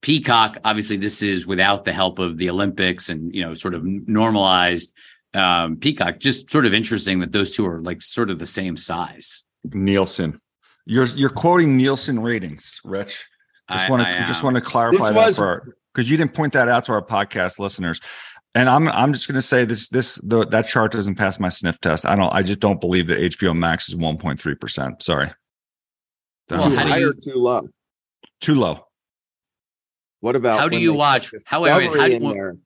[0.00, 3.84] Peacock, obviously, this is without the help of the Olympics and you know, sort of
[3.84, 4.94] normalized
[5.34, 6.18] um, Peacock.
[6.18, 9.44] Just sort of interesting that those two are like sort of the same size.
[9.64, 10.40] Nielsen,
[10.86, 13.24] you're you're quoting Nielsen ratings, Rich.
[13.70, 16.52] Just want to just want to clarify this that was, for because you didn't point
[16.54, 18.00] that out to our podcast listeners.
[18.54, 21.48] And I'm I'm just going to say this this the, that chart doesn't pass my
[21.48, 22.04] sniff test.
[22.04, 25.02] I don't I just don't believe that HBO Max is 1.3 percent.
[25.02, 25.30] Sorry.
[26.50, 27.68] Well, too high or too low?
[28.40, 28.86] Too low.
[30.20, 31.32] What about how do you watch?
[31.46, 32.56] How, wait, wait, how do, wait,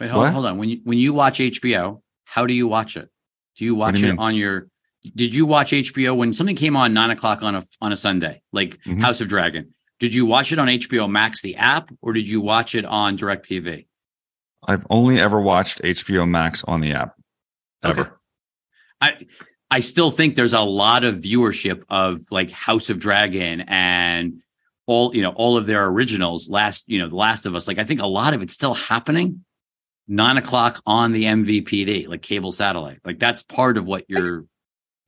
[0.00, 0.58] wait hold, hold on.
[0.58, 3.08] When you when you watch HBO, how do you watch it?
[3.56, 4.18] Do you watch do you it mean?
[4.18, 4.68] on your?
[5.14, 8.42] Did you watch HBO when something came on nine o'clock on a on a Sunday,
[8.52, 9.00] like mm-hmm.
[9.00, 9.74] House of Dragon?
[10.00, 13.16] Did you watch it on HBO Max, the app, or did you watch it on
[13.16, 13.86] DirecTV?
[14.66, 17.14] I've only ever watched HBO Max on the app.
[17.82, 18.00] Ever.
[18.00, 18.10] Okay.
[19.00, 19.18] I
[19.70, 24.40] I still think there's a lot of viewership of like House of Dragon and
[24.86, 26.48] all you know all of their originals.
[26.48, 27.66] Last you know, The Last of Us.
[27.66, 29.44] Like I think a lot of it's still happening.
[30.06, 33.00] Nine o'clock on the MVPD, like cable satellite.
[33.04, 34.44] Like that's part of what you're.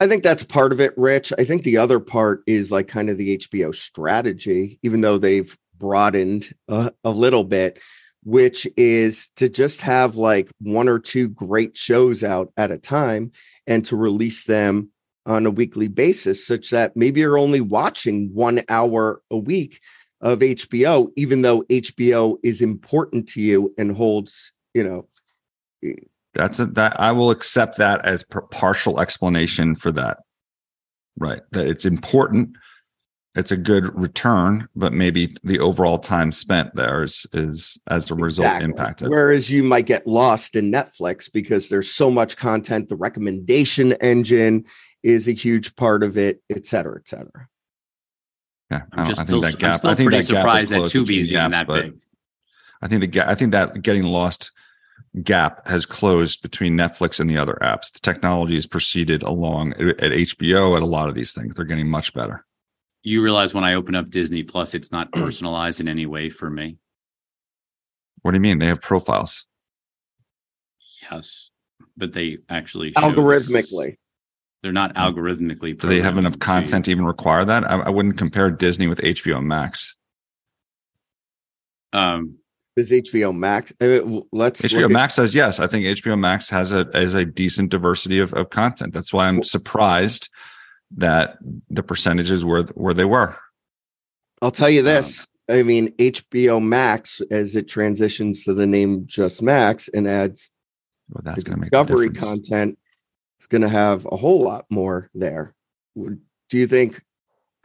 [0.00, 1.32] I think that's part of it, Rich.
[1.38, 5.56] I think the other part is like kind of the HBO strategy, even though they've
[5.78, 7.80] broadened a, a little bit
[8.26, 13.30] which is to just have like one or two great shows out at a time
[13.68, 14.90] and to release them
[15.26, 19.80] on a weekly basis, such that maybe you're only watching one hour a week
[20.20, 25.08] of HBO, even though HBO is important to you and holds, you know.
[25.84, 25.94] Eh,
[26.34, 30.18] That's a, that I will accept that as partial explanation for that.
[31.16, 31.42] Right.
[31.52, 32.56] That it's important
[33.36, 38.14] it's a good return, but maybe the overall time spent there is, is as a
[38.14, 38.64] result exactly.
[38.64, 39.08] impacted.
[39.10, 42.88] Whereas you might get lost in Netflix because there's so much content.
[42.88, 44.64] The recommendation engine
[45.02, 47.46] is a huge part of it, et cetera, et cetera.
[48.70, 52.02] Yeah, I'm just still, I'm still pretty surprised that Tubi's even that but, big.
[52.80, 54.50] I think the ga- I think that getting lost
[55.22, 57.92] gap has closed between Netflix and the other apps.
[57.92, 61.54] The technology has proceeded along at HBO at a lot of these things.
[61.54, 62.45] They're getting much better.
[63.06, 65.22] You realize when I open up Disney Plus, it's not mm.
[65.22, 66.76] personalized in any way for me.
[68.22, 68.58] What do you mean?
[68.58, 69.46] They have profiles.
[71.08, 71.50] Yes,
[71.96, 73.98] but they actually show- Algorithmically.
[74.64, 75.02] They're not mm.
[75.02, 75.78] algorithmically.
[75.78, 77.62] Do they have enough programmed to- content to even require that?
[77.70, 79.94] I, I wouldn't compare Disney with HBO Max.
[81.92, 82.38] Um,
[82.76, 83.72] Is HBO Max?
[83.80, 85.60] Uh, I mean, let's HBO look at- Max says yes.
[85.60, 88.94] I think HBO Max has a has a decent diversity of, of content.
[88.94, 90.28] That's why I'm surprised
[90.96, 91.38] that
[91.70, 93.36] the percentages were where they were.
[94.42, 95.28] I'll tell you um, this.
[95.48, 100.50] I mean, HBO Max, as it transitions to the name just Max and adds
[101.10, 102.78] Well, that's the discovery content,
[103.40, 105.54] is going to have a whole lot more there.
[105.96, 107.02] Do you think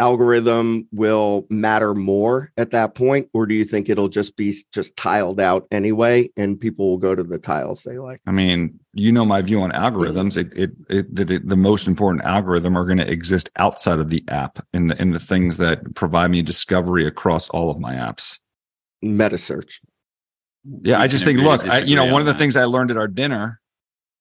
[0.01, 4.95] algorithm will matter more at that point, or do you think it'll just be just
[4.97, 8.19] tiled out anyway, and people will go to the tiles they like?
[8.25, 10.37] I mean, you know my view on algorithms.
[10.37, 14.09] It it, it, that it the most important algorithm are going to exist outside of
[14.09, 17.93] the app in the in the things that provide me discovery across all of my
[17.93, 18.39] apps.
[19.01, 19.81] Meta search.
[20.83, 22.39] Yeah, we I just think look, I, you know, disagree one on of the that.
[22.39, 23.61] things I learned at our dinner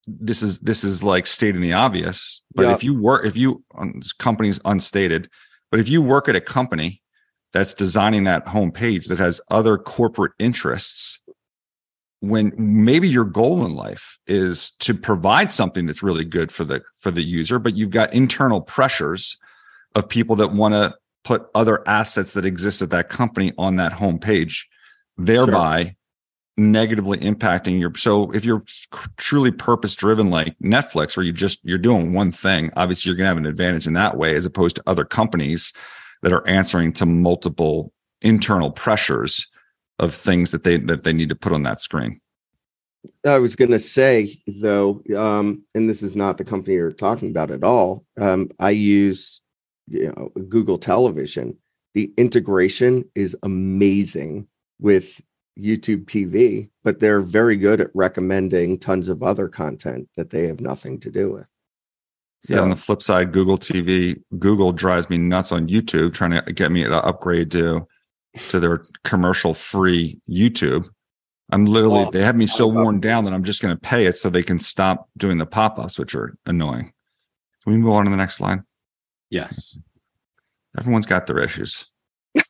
[0.06, 2.72] this is this is like stating the obvious, but Yeah.
[2.74, 5.28] if you work if you um, companies unstated,
[5.70, 7.02] but if you work at a company
[7.52, 11.20] that's designing that homepage that has other corporate interests
[12.20, 16.82] when maybe your goal in life is to provide something that's really good for the
[16.98, 19.38] for the user but you've got internal pressures
[19.94, 20.94] of people that want to
[21.24, 24.64] put other assets that exist at that company on that homepage
[25.16, 25.94] thereby
[26.60, 28.62] negatively impacting your so if you're
[29.16, 33.24] truly purpose driven like netflix where you just you're doing one thing obviously you're going
[33.24, 35.72] to have an advantage in that way as opposed to other companies
[36.20, 39.48] that are answering to multiple internal pressures
[39.98, 42.20] of things that they that they need to put on that screen
[43.26, 47.30] I was going to say though, um, and this is not the company you're talking
[47.30, 48.04] about at all.
[48.20, 49.40] Um, I use
[49.88, 51.56] you know, Google Television.
[51.94, 54.48] The integration is amazing
[54.80, 55.18] with
[55.58, 60.60] YouTube TV, but they're very good at recommending tons of other content that they have
[60.60, 61.50] nothing to do with.
[62.48, 66.40] yeah on the flip side google tv google drives me nuts on youtube trying to
[66.54, 67.86] get me to upgrade to
[68.48, 70.86] to their commercial free youtube.
[71.52, 74.06] I'm literally Oh, they have me so worn down that i'm just going to pay
[74.06, 76.92] it so they can stop doing the pop-ups which are annoying.
[77.64, 78.60] Can we move on to the next slide
[79.28, 79.76] yes.
[80.78, 81.90] everyone's got their issues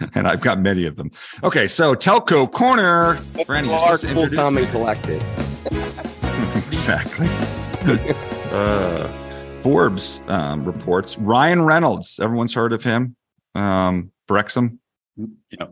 [0.14, 1.10] and i've got many of them
[1.44, 5.22] okay so telco corner Franny, you're Are supposed to cool, introduce calm, and collected.
[6.66, 7.28] exactly.
[8.52, 9.08] uh,
[9.62, 12.18] Forbes um, reports Ryan Reynolds.
[12.20, 13.16] Everyone's heard of him.
[13.54, 14.78] Um, Wrexham,
[15.16, 15.66] Yeah.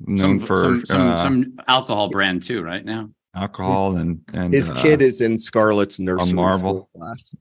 [0.00, 3.10] known some, for some, some, uh, some alcohol brand too, right now.
[3.34, 6.88] alcohol and and His uh, kid is in Scarlett's nursery Marvel.
[6.96, 7.34] class.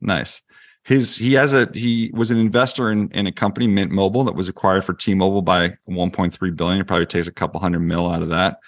[0.00, 0.42] nice.
[0.84, 4.34] His he has a he was an investor in in a company Mint Mobile that
[4.34, 6.80] was acquired for T-Mobile by 1.3 billion.
[6.80, 8.58] It probably takes a couple hundred mil out of that.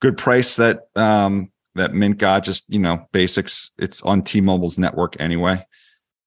[0.00, 2.42] Good price that um that Mint got.
[2.42, 3.70] Just you know basics.
[3.78, 5.64] It's on T-Mobile's network anyway.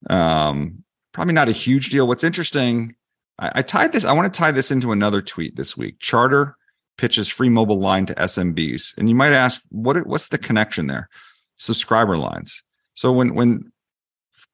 [0.10, 2.08] Um, probably not a huge deal.
[2.08, 2.96] What's interesting,
[3.40, 4.06] I, I tied this.
[4.06, 6.00] I want to tie this into another tweet this week.
[6.00, 6.56] Charter
[6.98, 11.10] pitches free mobile line to SMBs, and you might ask, what what's the connection there?
[11.58, 12.64] Subscriber lines.
[12.94, 13.72] So when when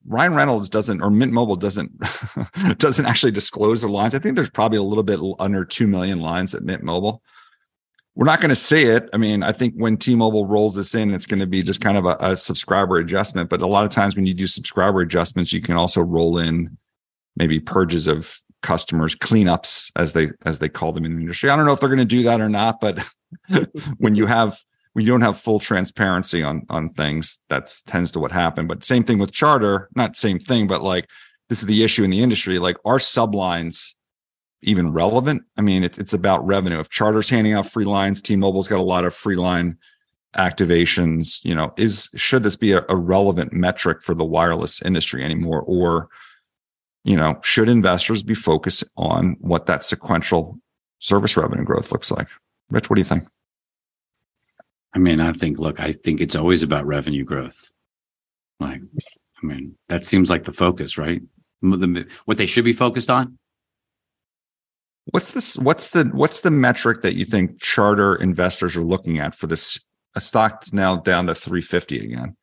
[0.05, 1.91] Ryan Reynolds doesn't or Mint Mobile doesn't
[2.77, 4.15] doesn't actually disclose the lines.
[4.15, 7.21] I think there's probably a little bit under 2 million lines at Mint Mobile.
[8.15, 9.09] We're not going to see it.
[9.11, 11.97] I mean, I think when T-Mobile rolls this in, it's going to be just kind
[11.97, 13.49] of a, a subscriber adjustment.
[13.49, 16.77] But a lot of times when you do subscriber adjustments, you can also roll in
[17.35, 21.49] maybe purges of customers, cleanups as they as they call them in the industry.
[21.49, 22.99] I don't know if they're going to do that or not, but
[23.97, 24.59] when you have
[24.95, 28.67] you don't have full transparency on on things, that's tends to what happened.
[28.67, 31.09] But same thing with charter, not same thing, but like
[31.49, 32.59] this is the issue in the industry.
[32.59, 33.93] Like are sublines
[34.61, 35.43] even relevant?
[35.57, 36.79] I mean, it, it's about revenue.
[36.79, 39.77] If charter's handing out free lines, T-Mobile's got a lot of free line
[40.37, 41.43] activations.
[41.43, 45.61] You know, is should this be a, a relevant metric for the wireless industry anymore,
[45.61, 46.09] or
[47.03, 50.57] you know, should investors be focused on what that sequential
[50.99, 52.27] service revenue growth looks like?
[52.69, 53.23] Rich, what do you think?
[54.95, 57.71] I mean, I think, look, I think it's always about revenue growth.
[58.59, 58.81] Like,
[59.41, 61.21] I mean, that seems like the focus, right?
[61.61, 63.37] What they should be focused on.
[65.05, 65.57] What's this?
[65.57, 69.79] What's the what's the metric that you think charter investors are looking at for this?
[70.15, 72.37] A stock that's now down to 350 again.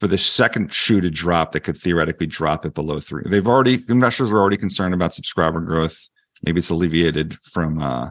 [0.00, 3.22] For the second shoe to drop that could theoretically drop it below three.
[3.24, 6.08] They've already investors are already concerned about subscriber growth.
[6.42, 8.10] maybe it's alleviated from uh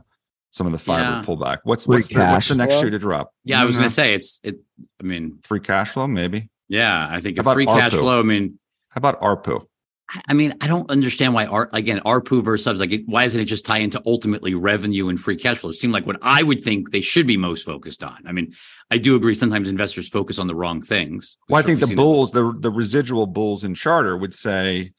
[0.56, 1.24] some of the fiber Yeah.
[1.26, 1.60] pullback.
[1.64, 2.84] What's Free what's the, what's the next flow?
[2.84, 3.34] shoe to drop?
[3.43, 3.95] Yeah, I was going to mm-hmm.
[3.95, 4.56] say it's it.
[5.01, 6.49] I mean, free cash flow, maybe.
[6.70, 8.20] yeah, I think about free cash flow.
[8.20, 8.58] I mean,
[8.89, 9.62] How about ARPU?
[9.62, 12.80] I- I mean, I don't understand why art again ARPU versus subs.
[12.80, 15.72] Like, why doesn't it just tie into ultimately revenue and free cash flow?
[15.72, 18.20] It seemed like what I would think they should be most focused on.
[18.26, 18.53] I mean,
[18.91, 19.34] I do agree.
[19.34, 21.38] Sometimes investors focus on the wrong things.
[21.49, 24.93] Well, I think the certainly seen bulls, the the residual bulls in charter would say,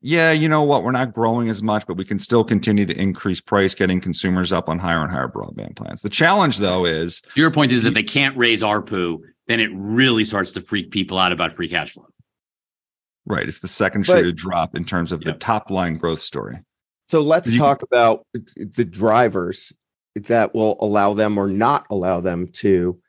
[0.00, 3.00] yeah, you know what, we're not growing as much, but we can still continue to
[3.00, 6.02] increase price, getting consumers up on higher and higher broadband plans.
[6.02, 7.22] The challenge, though, is.
[7.34, 9.18] Your point is if they can't raise ARPU,
[9.48, 12.06] then it really starts to freak people out about free cash flow.
[13.28, 13.48] right.
[13.48, 16.56] It's the second shoe to drop in terms of the top line growth story.
[17.08, 18.24] So let's You- talk about
[18.56, 19.72] the drivers
[20.14, 23.00] that will allow them or not allow them to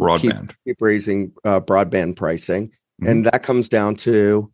[0.00, 0.52] Broadband.
[0.66, 2.70] keep raising uh, broadband pricing.
[3.02, 3.08] Mhm.
[3.10, 4.50] And that comes down to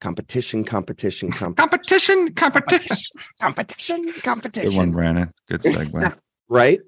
[0.00, 4.12] competition, competition, competition, Competition, competition.
[4.22, 4.92] competition, Good one.
[4.92, 5.32] Brandon.
[5.48, 6.18] Good segue.
[6.48, 6.80] Right?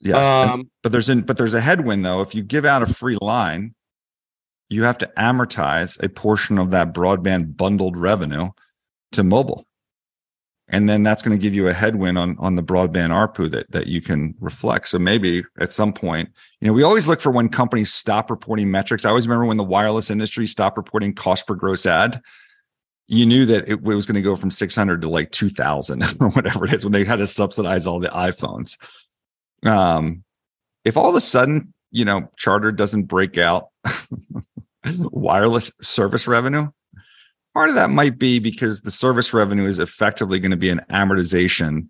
[0.00, 0.16] Yes.
[0.16, 2.20] and- Um, but there's an but there's a headwind though.
[2.20, 3.74] If you give out a free line,
[4.68, 8.50] you have to amortize a portion of that broadband bundled revenue
[9.12, 9.64] to mobile.
[10.68, 13.70] And then that's going to give you a headwind on on the broadband ARPU that
[13.70, 14.88] that you can reflect.
[14.88, 16.28] So maybe at some point,
[16.60, 19.04] you know, we always look for when companies stop reporting metrics.
[19.04, 22.20] I always remember when the wireless industry stopped reporting cost per gross ad.
[23.08, 26.64] You knew that it was going to go from 600 to like 2000 or whatever
[26.64, 28.78] it is when they had to subsidize all the iPhones.
[29.64, 30.24] Um,
[30.84, 33.68] if all of a sudden, you know, Charter doesn't break out
[34.98, 36.68] wireless service revenue,
[37.54, 40.84] part of that might be because the service revenue is effectively going to be an
[40.90, 41.88] amortization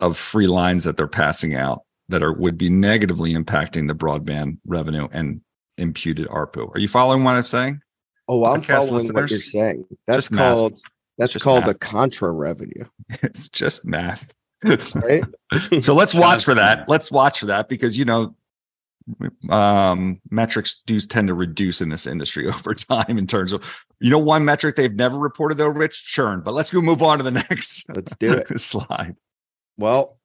[0.00, 4.58] of free lines that they're passing out that are would be negatively impacting the broadband
[4.66, 5.40] revenue and
[5.78, 6.74] imputed ARPU.
[6.74, 7.80] Are you following what I'm saying?
[8.28, 9.84] Oh, I'm following what you're saying.
[10.06, 10.54] That's just math.
[10.54, 10.80] called
[11.18, 11.74] that's Just called math.
[11.76, 12.84] a contra revenue,
[13.22, 14.32] It's just math.
[14.94, 15.22] right?
[15.80, 16.88] so let's watch for that.
[16.88, 18.34] Let's watch for that because you know
[19.50, 24.08] um metrics do tend to reduce in this industry over time in terms of you
[24.08, 27.24] know one metric they've never reported though rich churn but let's go move on to
[27.24, 28.58] the next Let's do it.
[28.58, 29.14] slide
[29.76, 30.18] Well,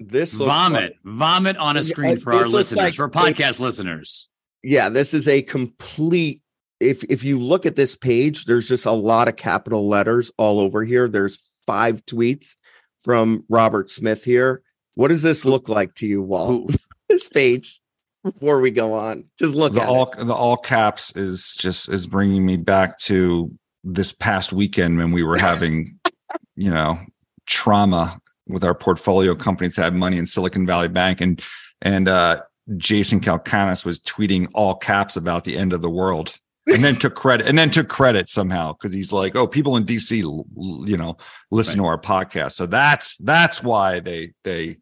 [0.00, 3.60] this Vomit, like- vomit on a screen uh, for our listeners, like for a- podcast
[3.60, 4.28] listeners.
[4.64, 6.42] yeah, this is a complete.
[6.80, 10.60] If if you look at this page, there's just a lot of capital letters all
[10.60, 11.08] over here.
[11.08, 12.56] There's five tweets
[13.02, 14.62] from Robert Smith here.
[14.94, 16.74] What does this look like to you, Walt?
[17.08, 17.80] This page
[18.22, 20.26] before we go on, just look the at all it.
[20.26, 23.50] the all caps is just is bringing me back to
[23.82, 25.98] this past weekend when we were having
[26.56, 26.98] you know
[27.46, 31.42] trauma with our portfolio companies that had money in silicon valley bank and
[31.80, 32.42] and uh
[32.76, 36.38] jason Calacanis was tweeting all caps about the end of the world
[36.72, 39.84] and then took credit and then took credit somehow because he's like oh people in
[39.84, 41.16] dc l- l- you know
[41.50, 44.76] listen to our podcast so that's that's why they they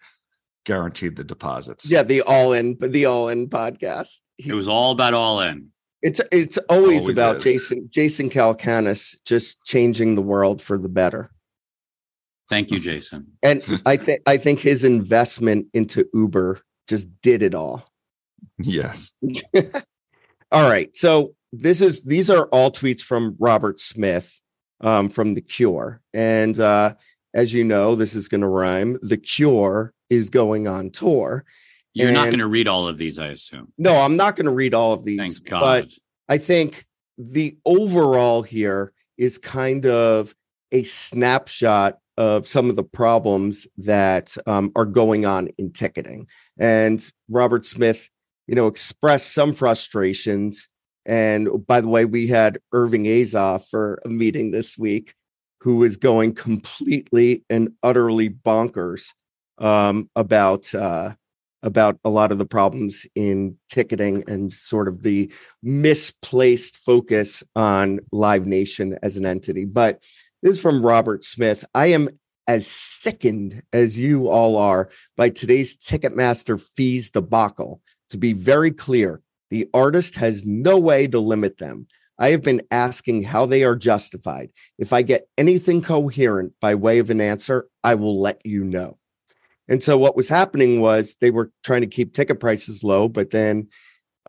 [0.64, 4.20] guaranteed the deposits Yeah, the all in, the all in podcast.
[4.37, 5.68] He- It was all about all in.
[6.03, 7.45] it's it's always, Always about is.
[7.45, 11.30] Jason Jason Calacanis just changing the world for the better.
[12.51, 13.26] Thank you, Jason.
[13.45, 17.89] And I think I think his investment into Uber just did it all.
[18.59, 19.14] yes
[20.53, 20.95] All right.
[20.97, 24.40] So this is these are all tweets from Robert Smith
[24.80, 26.00] um, from The Cure.
[26.12, 26.94] And uh,
[27.34, 28.98] as you know, this is going to rhyme.
[29.02, 31.44] The Cure is going on tour.
[31.94, 33.72] You're not going to read all of these, I assume.
[33.78, 35.61] No, I'm not going to read all of these, Thank God.
[35.61, 35.88] but
[36.28, 36.84] I think
[37.16, 40.34] the overall here is kind of
[40.72, 46.26] a snapshot of some of the problems that um, are going on in ticketing.
[46.59, 48.11] And Robert Smith,
[48.46, 50.68] you know, expressed some frustrations.
[51.07, 55.14] And by the way, we had Irving Azoff for a meeting this week,
[55.61, 59.12] who is going completely and utterly bonkers
[59.59, 61.14] um, about uh,
[61.62, 65.32] about a lot of the problems in ticketing and sort of the
[65.62, 69.64] misplaced focus on Live Nation as an entity.
[69.64, 70.02] But
[70.42, 71.64] this is from Robert Smith.
[71.74, 72.11] I am
[72.46, 77.80] as sickened as you all are by today's Ticketmaster fees debacle.
[78.11, 79.20] To be very clear,
[79.51, 81.86] the artist has no way to limit them.
[82.18, 84.51] I have been asking how they are justified.
[84.78, 88.99] If I get anything coherent by way of an answer, I will let you know.
[89.68, 93.30] And so what was happening was they were trying to keep ticket prices low, but
[93.30, 93.68] then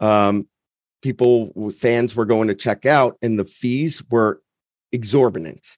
[0.01, 0.47] um,
[1.01, 4.41] people, fans were going to check out, and the fees were
[4.91, 5.77] exorbitant.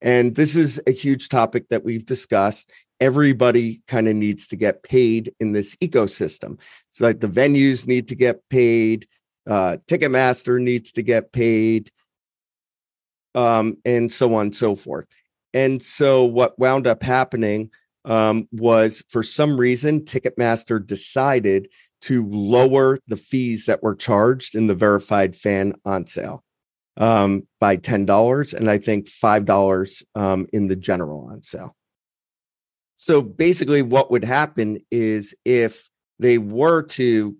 [0.00, 2.72] And this is a huge topic that we've discussed.
[3.00, 6.60] Everybody kind of needs to get paid in this ecosystem.
[6.88, 9.06] It's like the venues need to get paid,
[9.48, 11.90] uh, Ticketmaster needs to get paid,
[13.34, 15.06] um, and so on and so forth.
[15.54, 17.70] And so what wound up happening
[18.04, 21.68] um, was for some reason Ticketmaster decided
[22.02, 26.42] to lower the fees that were charged in the verified fan on sale
[26.96, 31.74] um, by ten dollars, and I think five dollars um, in the general on sale.
[33.02, 35.88] So basically, what would happen is if
[36.18, 37.34] they were to,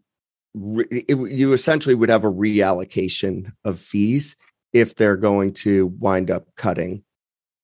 [0.55, 4.37] re- it, you essentially would have a reallocation of fees
[4.73, 7.05] if they're going to wind up cutting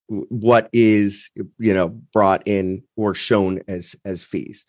[0.09, 4.67] what is you know brought in or shown as as fees.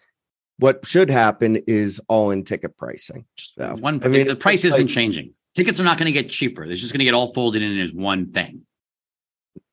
[0.59, 3.25] What should happen is all in ticket pricing.
[3.35, 5.33] So, one i mean the price isn't like, changing.
[5.53, 6.65] Tickets are not going to get cheaper.
[6.65, 8.61] They're just going to get all folded in as one thing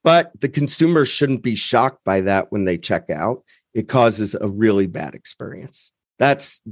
[0.05, 3.43] but the consumer shouldn't be shocked by that when they check out
[3.75, 6.63] it causes a really bad experience that's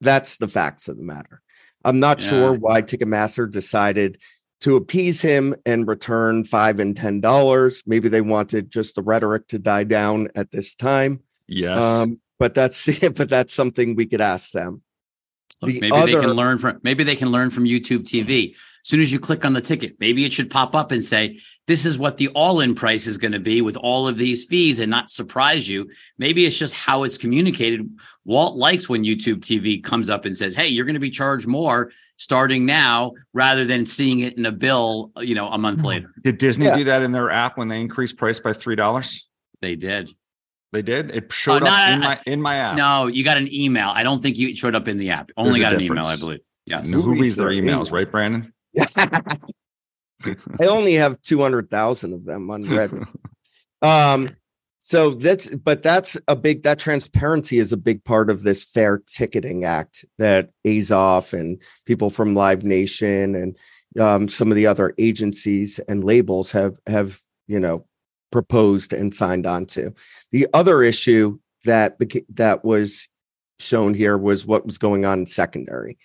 [0.00, 1.40] that's the facts of the matter
[1.84, 2.28] i'm not yeah.
[2.28, 4.18] sure why ticketmaster decided
[4.64, 7.82] to appease him and return five and ten dollars.
[7.86, 11.20] Maybe they wanted just the rhetoric to die down at this time.
[11.46, 11.82] Yes.
[11.82, 14.82] Um, but that's but that's something we could ask them.
[15.60, 18.56] Look, the maybe other, they can learn from maybe they can learn from YouTube TV.
[18.84, 21.40] As soon as you click on the ticket, maybe it should pop up and say,
[21.66, 24.78] This is what the all-in price is going to be with all of these fees
[24.78, 25.88] and not surprise you.
[26.18, 27.88] Maybe it's just how it's communicated.
[28.26, 31.46] Walt likes when YouTube TV comes up and says, Hey, you're going to be charged
[31.46, 35.86] more starting now rather than seeing it in a bill, you know, a month hmm.
[35.86, 36.12] later.
[36.22, 36.76] Did Disney yeah.
[36.76, 39.26] do that in their app when they increased price by three dollars?
[39.62, 40.14] They did.
[40.72, 41.10] They did.
[41.12, 42.76] It showed oh, up in my in my app.
[42.76, 43.90] No, you got an email.
[43.94, 45.30] I don't think you showed up in the app.
[45.38, 46.40] Only got an email, I believe.
[46.66, 46.90] Yes.
[46.92, 47.84] Who, Who reads their emails, email.
[47.84, 48.53] right, Brandon?
[50.60, 52.92] I only have two hundred thousand of them unread.
[53.82, 54.30] um,
[54.78, 59.02] so that's but that's a big that transparency is a big part of this fair
[59.06, 63.56] ticketing act that Azoff and people from Live Nation and
[63.98, 67.86] um, some of the other agencies and labels have have you know
[68.30, 69.94] proposed and signed on to.
[70.32, 71.96] The other issue that
[72.34, 73.08] that was
[73.58, 75.96] shown here was what was going on in secondary.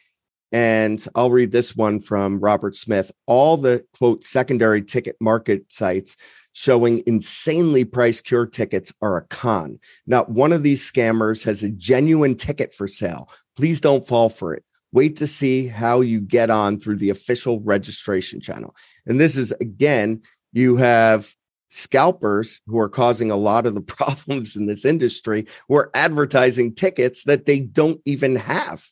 [0.51, 3.11] And I'll read this one from Robert Smith.
[3.27, 6.15] All the quote secondary ticket market sites
[6.53, 9.79] showing insanely priced cure tickets are a con.
[10.07, 13.29] Not one of these scammers has a genuine ticket for sale.
[13.55, 14.63] Please don't fall for it.
[14.91, 18.75] Wait to see how you get on through the official registration channel.
[19.05, 20.21] And this is again,
[20.51, 21.31] you have
[21.69, 26.73] scalpers who are causing a lot of the problems in this industry who are advertising
[26.73, 28.83] tickets that they don't even have.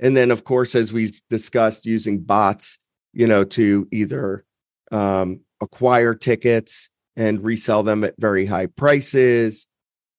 [0.00, 2.78] And then, of course, as we've discussed, using bots,
[3.12, 4.44] you know, to either
[4.90, 9.66] um, acquire tickets and resell them at very high prices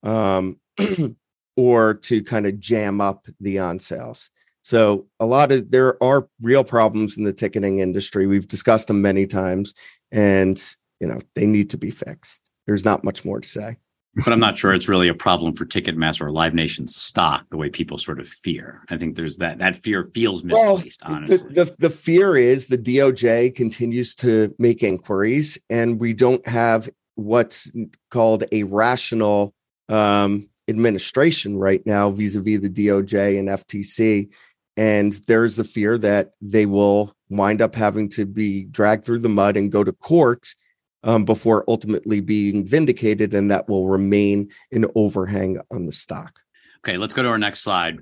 [0.03, 0.59] um,
[1.57, 4.29] or to kind of jam up the on sales.
[4.61, 8.27] So a lot of there are real problems in the ticketing industry.
[8.27, 9.73] We've discussed them many times
[10.11, 10.61] and
[10.99, 12.49] you know they need to be fixed.
[12.67, 13.77] There's not much more to say
[14.16, 17.57] but I'm not sure it's really a problem for Ticketmaster or Live Nation stock the
[17.57, 18.82] way people sort of fear.
[18.89, 21.01] I think there's that that fear feels misplaced.
[21.05, 26.14] Well, honestly, the, the, the fear is the DOJ continues to make inquiries, and we
[26.14, 27.72] don't have what's
[28.09, 29.53] called a rational
[29.88, 34.30] um, administration right now vis-a-vis the DOJ and FTC.
[34.78, 39.30] And there's a fear that they will wind up having to be dragged through the
[39.30, 40.55] mud and go to court
[41.04, 46.39] um, before ultimately being vindicated, and that will remain an overhang on the stock.
[46.86, 47.99] Okay, let's go to our next slide.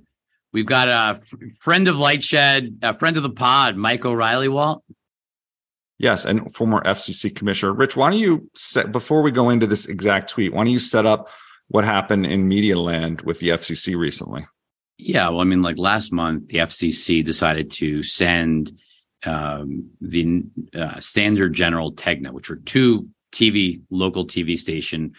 [0.52, 1.22] We've got a
[1.60, 4.50] friend of Lightshed, a friend of the pod, Mike O'Rielly.
[4.50, 4.84] Walt.
[6.00, 7.74] Yes, and former FCC commissioner.
[7.74, 10.54] Rich, why don't you set before we go into this exact tweet?
[10.54, 11.30] Why don't you set up
[11.68, 14.48] what happened in media land with the FCC recently?
[14.98, 18.72] Yeah, well, I mean, like last month, the FCC decided to send
[19.26, 20.44] um, the
[20.76, 25.14] uh, Standard General Tegna, which are two TV local TV station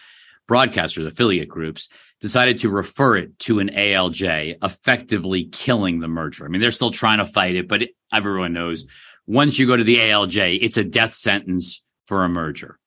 [0.49, 1.87] broadcasters affiliate groups
[2.19, 6.45] decided to refer it to an ALJ, effectively killing the merger.
[6.45, 8.85] I mean, they're still trying to fight it, but it, everyone knows
[9.27, 12.77] once you go to the ALJ, it's a death sentence for a merger.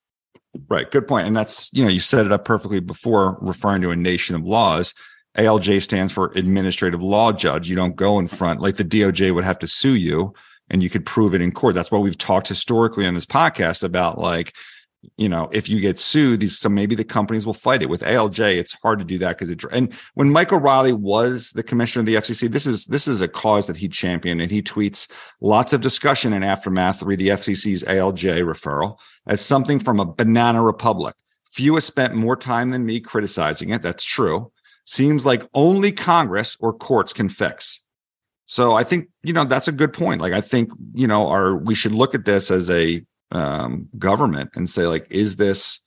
[0.69, 0.89] Right.
[0.89, 1.27] Good point.
[1.27, 4.45] And that's, you know, you set it up perfectly before referring to a nation of
[4.45, 4.93] laws.
[5.37, 7.69] ALJ stands for administrative law judge.
[7.69, 10.33] You don't go in front like the DOJ would have to sue you
[10.69, 11.75] and you could prove it in court.
[11.75, 14.53] That's why we've talked historically on this podcast about like,
[15.17, 17.89] you know, if you get sued, these so maybe the companies will fight it.
[17.89, 19.63] With ALJ, it's hard to do that because it.
[19.71, 23.27] And when Michael Riley was the commissioner of the FCC, this is this is a
[23.27, 25.09] cause that he championed, and he tweets
[25.41, 28.97] lots of discussion in aftermath re the FCC's ALJ referral
[29.27, 31.15] as something from a banana republic.
[31.51, 33.81] Few have spent more time than me criticizing it.
[33.81, 34.51] That's true.
[34.85, 37.84] Seems like only Congress or courts can fix.
[38.45, 40.21] So I think you know that's a good point.
[40.21, 44.51] Like I think you know our we should look at this as a um, government
[44.55, 45.81] and say like, is this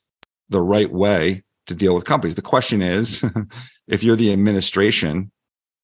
[0.48, 2.34] the right way to deal with companies.
[2.34, 3.24] The question is,
[3.88, 5.30] if you're the administration,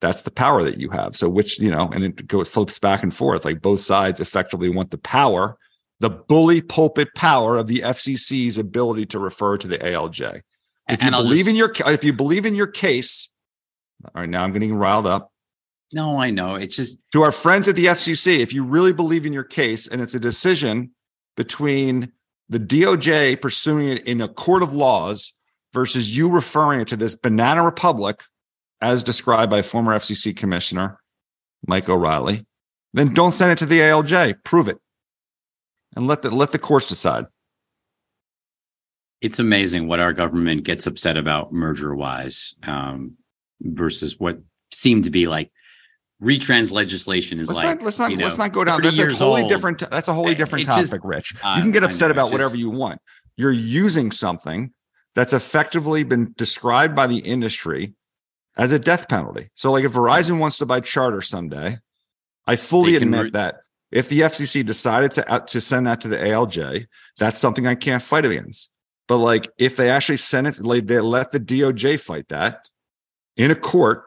[0.00, 1.14] that's the power that you have.
[1.14, 3.44] So which, you know, and it goes flips back and forth.
[3.44, 5.56] Like both sides effectively want the power,
[6.00, 10.42] the bully pulpit power of the FCC's ability to refer to the ALJ.
[10.88, 13.30] If you I'll believe just- in your if you believe in your case,
[14.04, 15.30] all right, now I'm getting riled up.
[15.94, 16.56] No, I know.
[16.56, 19.86] It's just To our friends at the FCC, if you really believe in your case
[19.86, 20.90] and it's a decision
[21.36, 22.10] between
[22.48, 25.34] the DOJ pursuing it in a court of laws
[25.72, 28.22] versus you referring it to this banana republic
[28.80, 30.98] as described by former FCC commissioner
[31.68, 32.44] Mike O'Rielly,
[32.92, 34.42] then don't send it to the ALJ.
[34.44, 34.78] Prove it.
[35.94, 37.26] And let the let the courts decide.
[39.20, 43.16] it's amazing what our government gets upset about merger wise um,
[43.60, 44.40] versus what
[44.72, 45.52] seemed to be like
[46.24, 48.80] retrans legislation is Let's like not let's not you let's not go down.
[48.82, 49.50] That's a wholly old.
[49.50, 51.32] different that's a wholly different it just- topic, Rich.
[51.34, 53.00] You can get upset know, about it whatever you want.
[53.36, 54.72] You're using something
[55.14, 57.94] that's effectively been described by the industry
[58.56, 59.50] as a death penalty.
[59.54, 60.40] So like if Verizon Yes.
[60.40, 61.78] wants to buy Charter someday,
[62.46, 63.60] I fully admit re- that
[63.90, 66.86] if the FCC decided to uh, to send that to the ALJ,
[67.18, 68.70] that's something I can't fight against.
[69.06, 72.68] But like if they actually send it, like they let the DOJ fight that
[73.36, 74.04] in a court,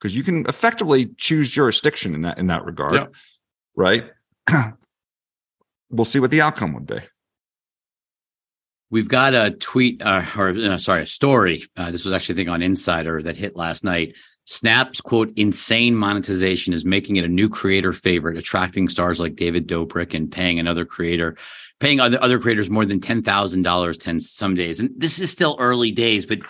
[0.00, 3.12] because you can effectively choose jurisdiction in that in that regard, Yep.
[3.76, 4.10] right?
[5.90, 6.98] we'll see what the outcome would be.
[8.90, 11.62] We've got a tweet, uh, or no, sorry, a story.
[11.76, 14.14] Uh, this was actually, a thing on Insider that hit last night.
[14.46, 19.68] Snap's quote, insane monetization is making it a new creator favorite, attracting stars like David
[19.68, 21.36] Dobrik and paying another creator,
[21.78, 24.80] paying other, other creators more than $10,000 10 some days.
[24.80, 26.40] And this is still early days, but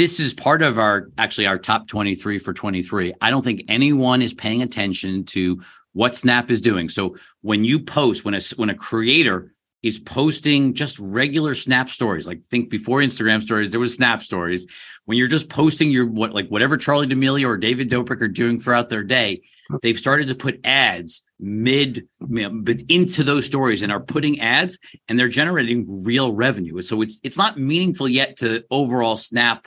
[0.00, 3.12] this is part of our, actually our top 23 for 23.
[3.20, 5.60] I don't think anyone is paying attention to
[5.92, 6.88] what Snap is doing.
[6.88, 12.26] So when you post, when a, when a creator is posting just regular snap stories.
[12.26, 14.66] Like think before Instagram stories, there was snap stories.
[15.04, 18.58] When you're just posting your what like whatever Charli D'Amelio or David Dobrik are doing
[18.58, 19.40] throughout their day,
[19.82, 24.78] they've started to put ads mid but into those stories and are putting ads
[25.08, 26.82] and they're generating real revenue.
[26.82, 29.66] So it's it's not meaningful yet to overall snap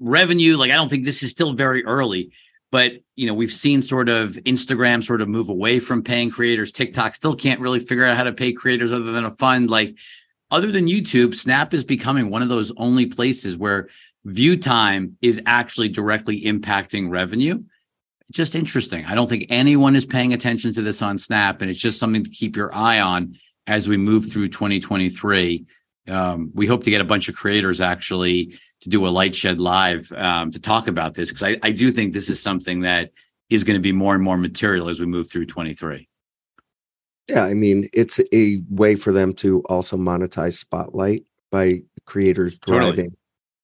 [0.00, 0.56] revenue.
[0.56, 2.32] Like I don't think this is still very early.
[2.72, 6.72] But you know, we've seen sort of Instagram sort of move away from paying creators.
[6.72, 9.70] TikTok still can't really figure out how to pay creators other than a fund.
[9.70, 9.98] Like
[10.50, 13.88] other than YouTube, Snap is becoming one of those only places where
[14.24, 17.62] view time is actually directly impacting revenue.
[18.30, 19.04] Just interesting.
[19.04, 22.22] I don't think anyone is paying attention to this on Snap, and it's just something
[22.22, 23.34] to keep your eye on
[23.66, 25.66] as we move through 2023.
[26.08, 30.12] Um, we hope to get a bunch of creators actually to do a LightShed live
[30.16, 33.10] um, to talk about this because I, I do think this is something that
[33.50, 36.08] is going to be more and more material as we move through 23.
[37.28, 42.92] Yeah, I mean, it's a way for them to also monetize Spotlight by creators Totally.
[42.92, 43.16] driving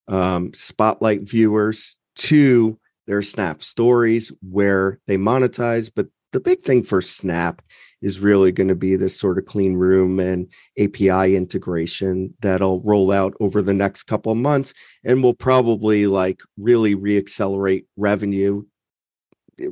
[0.08, 5.90] um, Spotlight viewers to their Snap stories where they monetize.
[5.94, 7.62] But the big thing for Snap
[8.02, 13.10] is really going to be this sort of clean room and API integration that'll roll
[13.10, 14.74] out over the next couple of months
[15.04, 18.62] and will probably like really reaccelerate revenue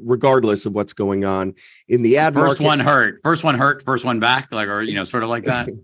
[0.01, 1.55] regardless of what's going on
[1.89, 2.65] in the ad First market.
[2.65, 5.45] one hurt, first one hurt, first one back, like or you know, sort of like
[5.45, 5.69] that.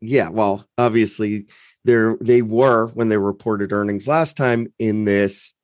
[0.00, 1.46] Yeah well obviously
[1.84, 5.54] they're they were when they reported earnings last time in this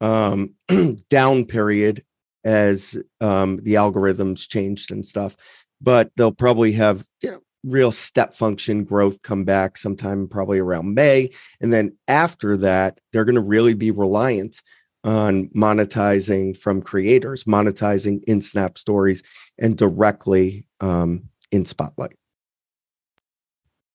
[0.00, 0.54] um
[1.10, 2.04] down period
[2.44, 5.36] as um the algorithms changed and stuff
[5.80, 10.94] but they'll probably have you know real step function growth come back sometime probably around
[10.94, 11.28] may
[11.60, 14.62] and then after that they're going to really be reliant
[15.04, 19.22] on monetizing from creators monetizing in snap stories
[19.58, 21.22] and directly um
[21.52, 22.16] in spotlight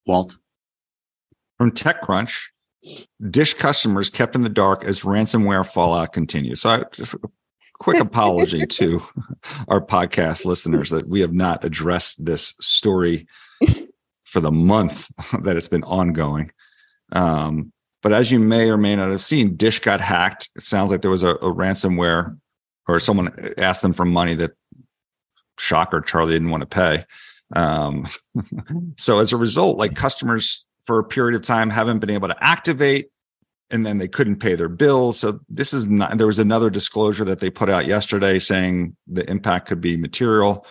[0.05, 0.37] Walt,
[1.57, 2.49] From TechCrunch,
[3.29, 6.61] Dish customers kept in the dark as ransomware fallout continues.
[6.61, 7.19] So, I, just a
[7.79, 9.01] quick apology to
[9.67, 13.27] our podcast listeners that we have not addressed this story
[14.23, 15.09] for the month
[15.43, 16.51] that it's been ongoing.
[17.11, 17.71] Um,
[18.01, 20.49] but as you may or may not have seen, Dish got hacked.
[20.55, 22.37] It sounds like there was a, a ransomware
[22.87, 24.51] or someone asked them for money that
[25.57, 27.05] shocker Charlie didn't want to pay.
[27.55, 28.07] Um,
[28.97, 32.43] so as a result, like customers for a period of time haven't been able to
[32.43, 33.09] activate
[33.71, 35.19] and then they couldn't pay their bills.
[35.19, 39.29] So this is not, there was another disclosure that they put out yesterday saying the
[39.29, 40.65] impact could be material.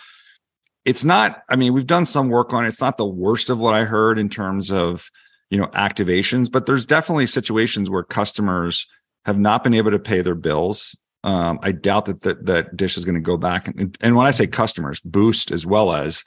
[0.85, 2.69] It's not, I mean, we've done some work on it.
[2.69, 5.09] It's not the worst of what I heard in terms of,
[5.51, 8.87] you know, activations, but there's definitely situations where customers
[9.25, 10.97] have not been able to pay their bills.
[11.25, 14.27] Um, I doubt that, that that Dish is going to go back and, and when
[14.27, 16.23] I say customers, Boost as well as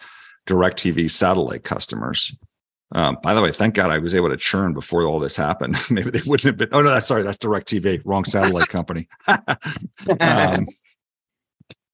[0.48, 2.36] DirecTV satellite customers
[2.94, 5.78] Um, by the way, thank God I was able to churn before all this happened.
[5.90, 6.70] Maybe they wouldn't have been.
[6.72, 9.08] Oh no, that's sorry, that's DirecTV, wrong satellite company.
[9.28, 10.68] um,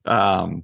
[0.06, 0.64] um,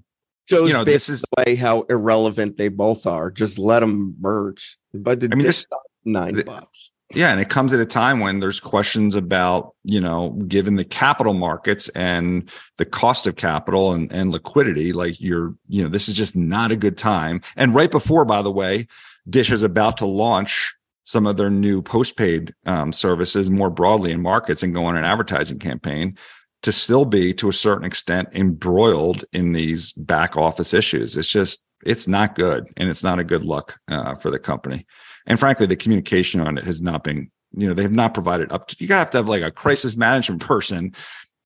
[0.50, 3.30] Shows you know, this is way how irrelevant they both are.
[3.30, 4.78] Just let them merge.
[4.94, 5.68] But the I mean, this-
[6.06, 6.94] nine the- bucks.
[7.16, 10.86] Yeah, and it comes at a time when there's questions about, you know, given the
[10.86, 16.08] capital markets and the cost of capital and, and liquidity, like you're, you know, this
[16.08, 17.42] is just not a good time.
[17.56, 18.88] And right before, by the way,
[19.30, 24.22] Dish is about to launch some of their new postpaid um, services more broadly in
[24.22, 26.18] markets and go on an advertising campaign
[26.62, 31.16] to still be, to a certain extent, embroiled in these back office issues.
[31.16, 34.86] It's just, it's not good, and it's not a good look uh, for the company
[35.30, 38.52] and frankly the communication on it has not been you know they have not provided
[38.52, 40.94] up to you gotta have to have like a crisis management person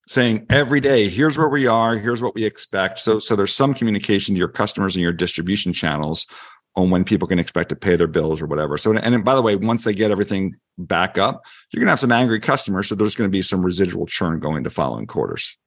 [0.07, 3.73] saying every day here's where we are here's what we expect so so there's some
[3.73, 6.25] communication to your customers and your distribution channels
[6.75, 9.41] on when people can expect to pay their bills or whatever so and by the
[9.41, 12.95] way once they get everything back up you're going to have some angry customers so
[12.95, 15.57] there's going to be some residual churn going to following quarters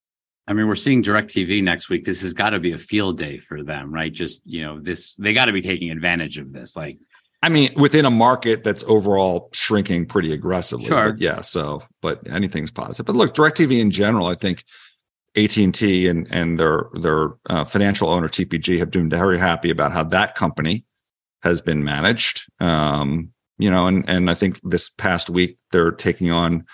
[0.49, 2.05] I mean, we're seeing DirecTV next week.
[2.05, 4.13] This has got to be a field day for them, right?
[4.13, 6.77] Just, you know, this, they got to be taking advantage of this.
[6.77, 6.99] Like,
[7.43, 10.87] I mean, within a market that's overall shrinking pretty aggressively.
[10.87, 11.13] Sure.
[11.13, 11.41] But yeah.
[11.41, 13.07] So, but anything's positive.
[13.07, 14.65] But look, DirecTV in general, I think
[15.37, 19.71] AT and T and and their their uh, financial owner TPG have been very happy
[19.71, 20.86] about how that company
[21.47, 22.45] has been managed.
[22.61, 26.67] Um, you know, and and I think this past week they're taking on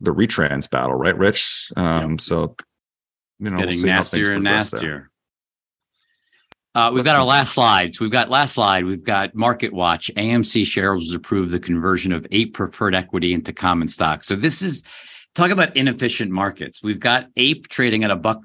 [0.00, 1.72] the retrans battle, right, Rich?
[1.76, 2.56] Um, So,
[3.38, 5.10] you know, we'll getting things nastier and nastier.
[6.74, 7.98] Uh, we've got our last slides.
[7.98, 8.84] So we've got last slide.
[8.84, 10.10] We've got Market Watch.
[10.16, 14.22] AMC shareholders approved the conversion of eight preferred equity into common stock.
[14.22, 14.84] So this is
[15.34, 16.82] talk about inefficient markets.
[16.82, 18.42] We've got Ape trading at a buck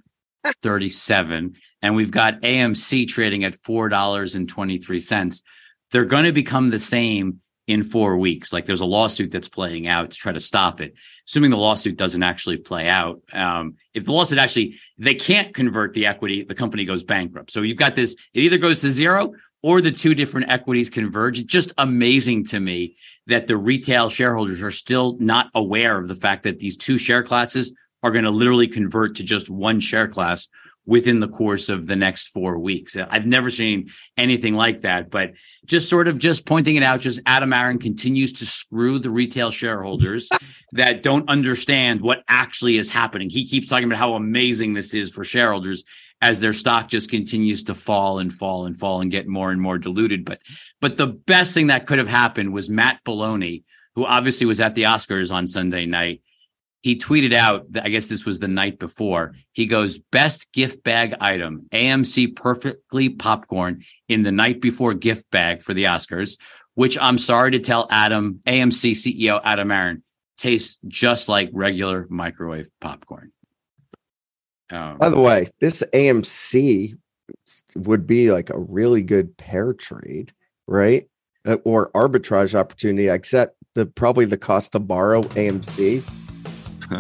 [0.61, 5.43] thirty-seven, and we've got AMC trading at four dollars and twenty-three cents.
[5.91, 8.51] They're going to become the same in four weeks.
[8.51, 10.95] Like there's a lawsuit that's playing out to try to stop it.
[11.27, 15.93] Assuming the lawsuit doesn't actually play out, um, if the lawsuit actually they can't convert
[15.93, 17.51] the equity, the company goes bankrupt.
[17.51, 21.39] So you've got this, it either goes to zero or the two different equities converge.
[21.39, 22.95] It's just amazing to me
[23.27, 27.23] that the retail shareholders are still not aware of the fact that these two share
[27.23, 30.49] classes are going to literally convert to just one share class
[30.85, 32.97] within the course of the next four weeks.
[32.97, 35.31] I've never seen anything like that, but
[35.65, 39.49] just sort of just pointing it out, just Adam Aron continues to screw the retail
[39.49, 40.29] shareholders
[40.73, 43.29] that don't understand what actually is happening.
[43.29, 45.83] He keeps talking about how amazing this is for shareholders
[46.21, 49.61] as their stock just continues to fall and fall and fall and get more and
[49.61, 50.25] more diluted.
[50.25, 50.39] But
[50.79, 53.63] but the best thing that could have happened was Matt Belloni,
[53.95, 56.21] who obviously was at the Oscars on Sunday night.
[56.83, 59.35] He tweeted out, I guess this was the night before.
[59.53, 65.63] He goes, best gift bag item, AMC perfectly popcorn in the night before gift bag
[65.63, 66.37] for the Oscars,
[66.75, 70.03] which I'm sorry to tell Adam, AMC CEO Adam Aron,
[70.37, 73.31] tastes just like regular microwave popcorn.
[74.69, 76.97] Um, By the way, this AMC
[77.77, 80.33] would be like a really good pair trade,
[80.67, 81.07] right?
[81.45, 86.03] Uh, or arbitrage opportunity, except the probably the cost to borrow AMC.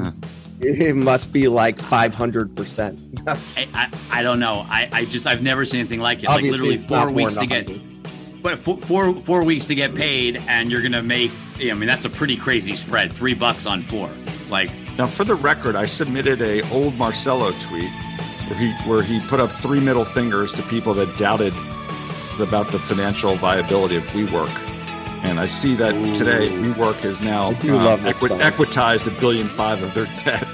[0.01, 0.21] Is-
[0.61, 3.27] it must be like 500%.
[3.27, 4.65] I, I, I don't know.
[4.69, 6.29] I, I just I've never seen anything like it.
[6.29, 8.43] Obviously, like literally four weeks to get 100.
[8.43, 12.05] but four, four four weeks to get paid and you're gonna make I mean that's
[12.05, 13.11] a pretty crazy spread.
[13.11, 14.09] Three bucks on four.
[14.49, 17.89] Like Now, for the record, I submitted a old Marcelo tweet
[18.47, 21.53] where he where he put up three middle fingers to people that doubted
[22.39, 24.49] about the financial viability of WeWork.
[25.23, 26.15] And I see that Ooh.
[26.15, 30.45] today WeWork is now I do love equi- equitized a billion five of their debt.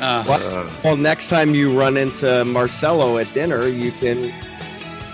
[0.00, 0.42] uh, What?
[0.42, 4.32] Uh, Well, next time you run into Marcelo at dinner, you can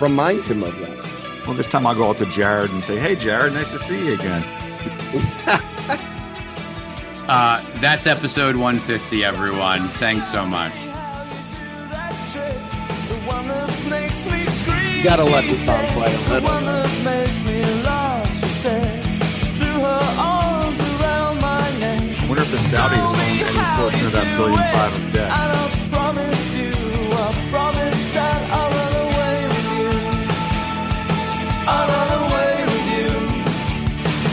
[0.01, 0.97] remind him of that.
[1.45, 4.07] well, this time I'll go out to Jared and say, "Hey, Jared, nice to see
[4.07, 4.43] you again."
[7.27, 9.81] uh, that's episode 150, everyone.
[9.99, 10.71] Thanks so much.
[14.99, 16.49] You gotta let the song play a little.
[16.49, 16.61] I
[22.27, 25.31] wonder if the Saudis own any portion of that billion five of debt.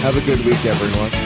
[0.03, 1.26] Have a good week, everyone.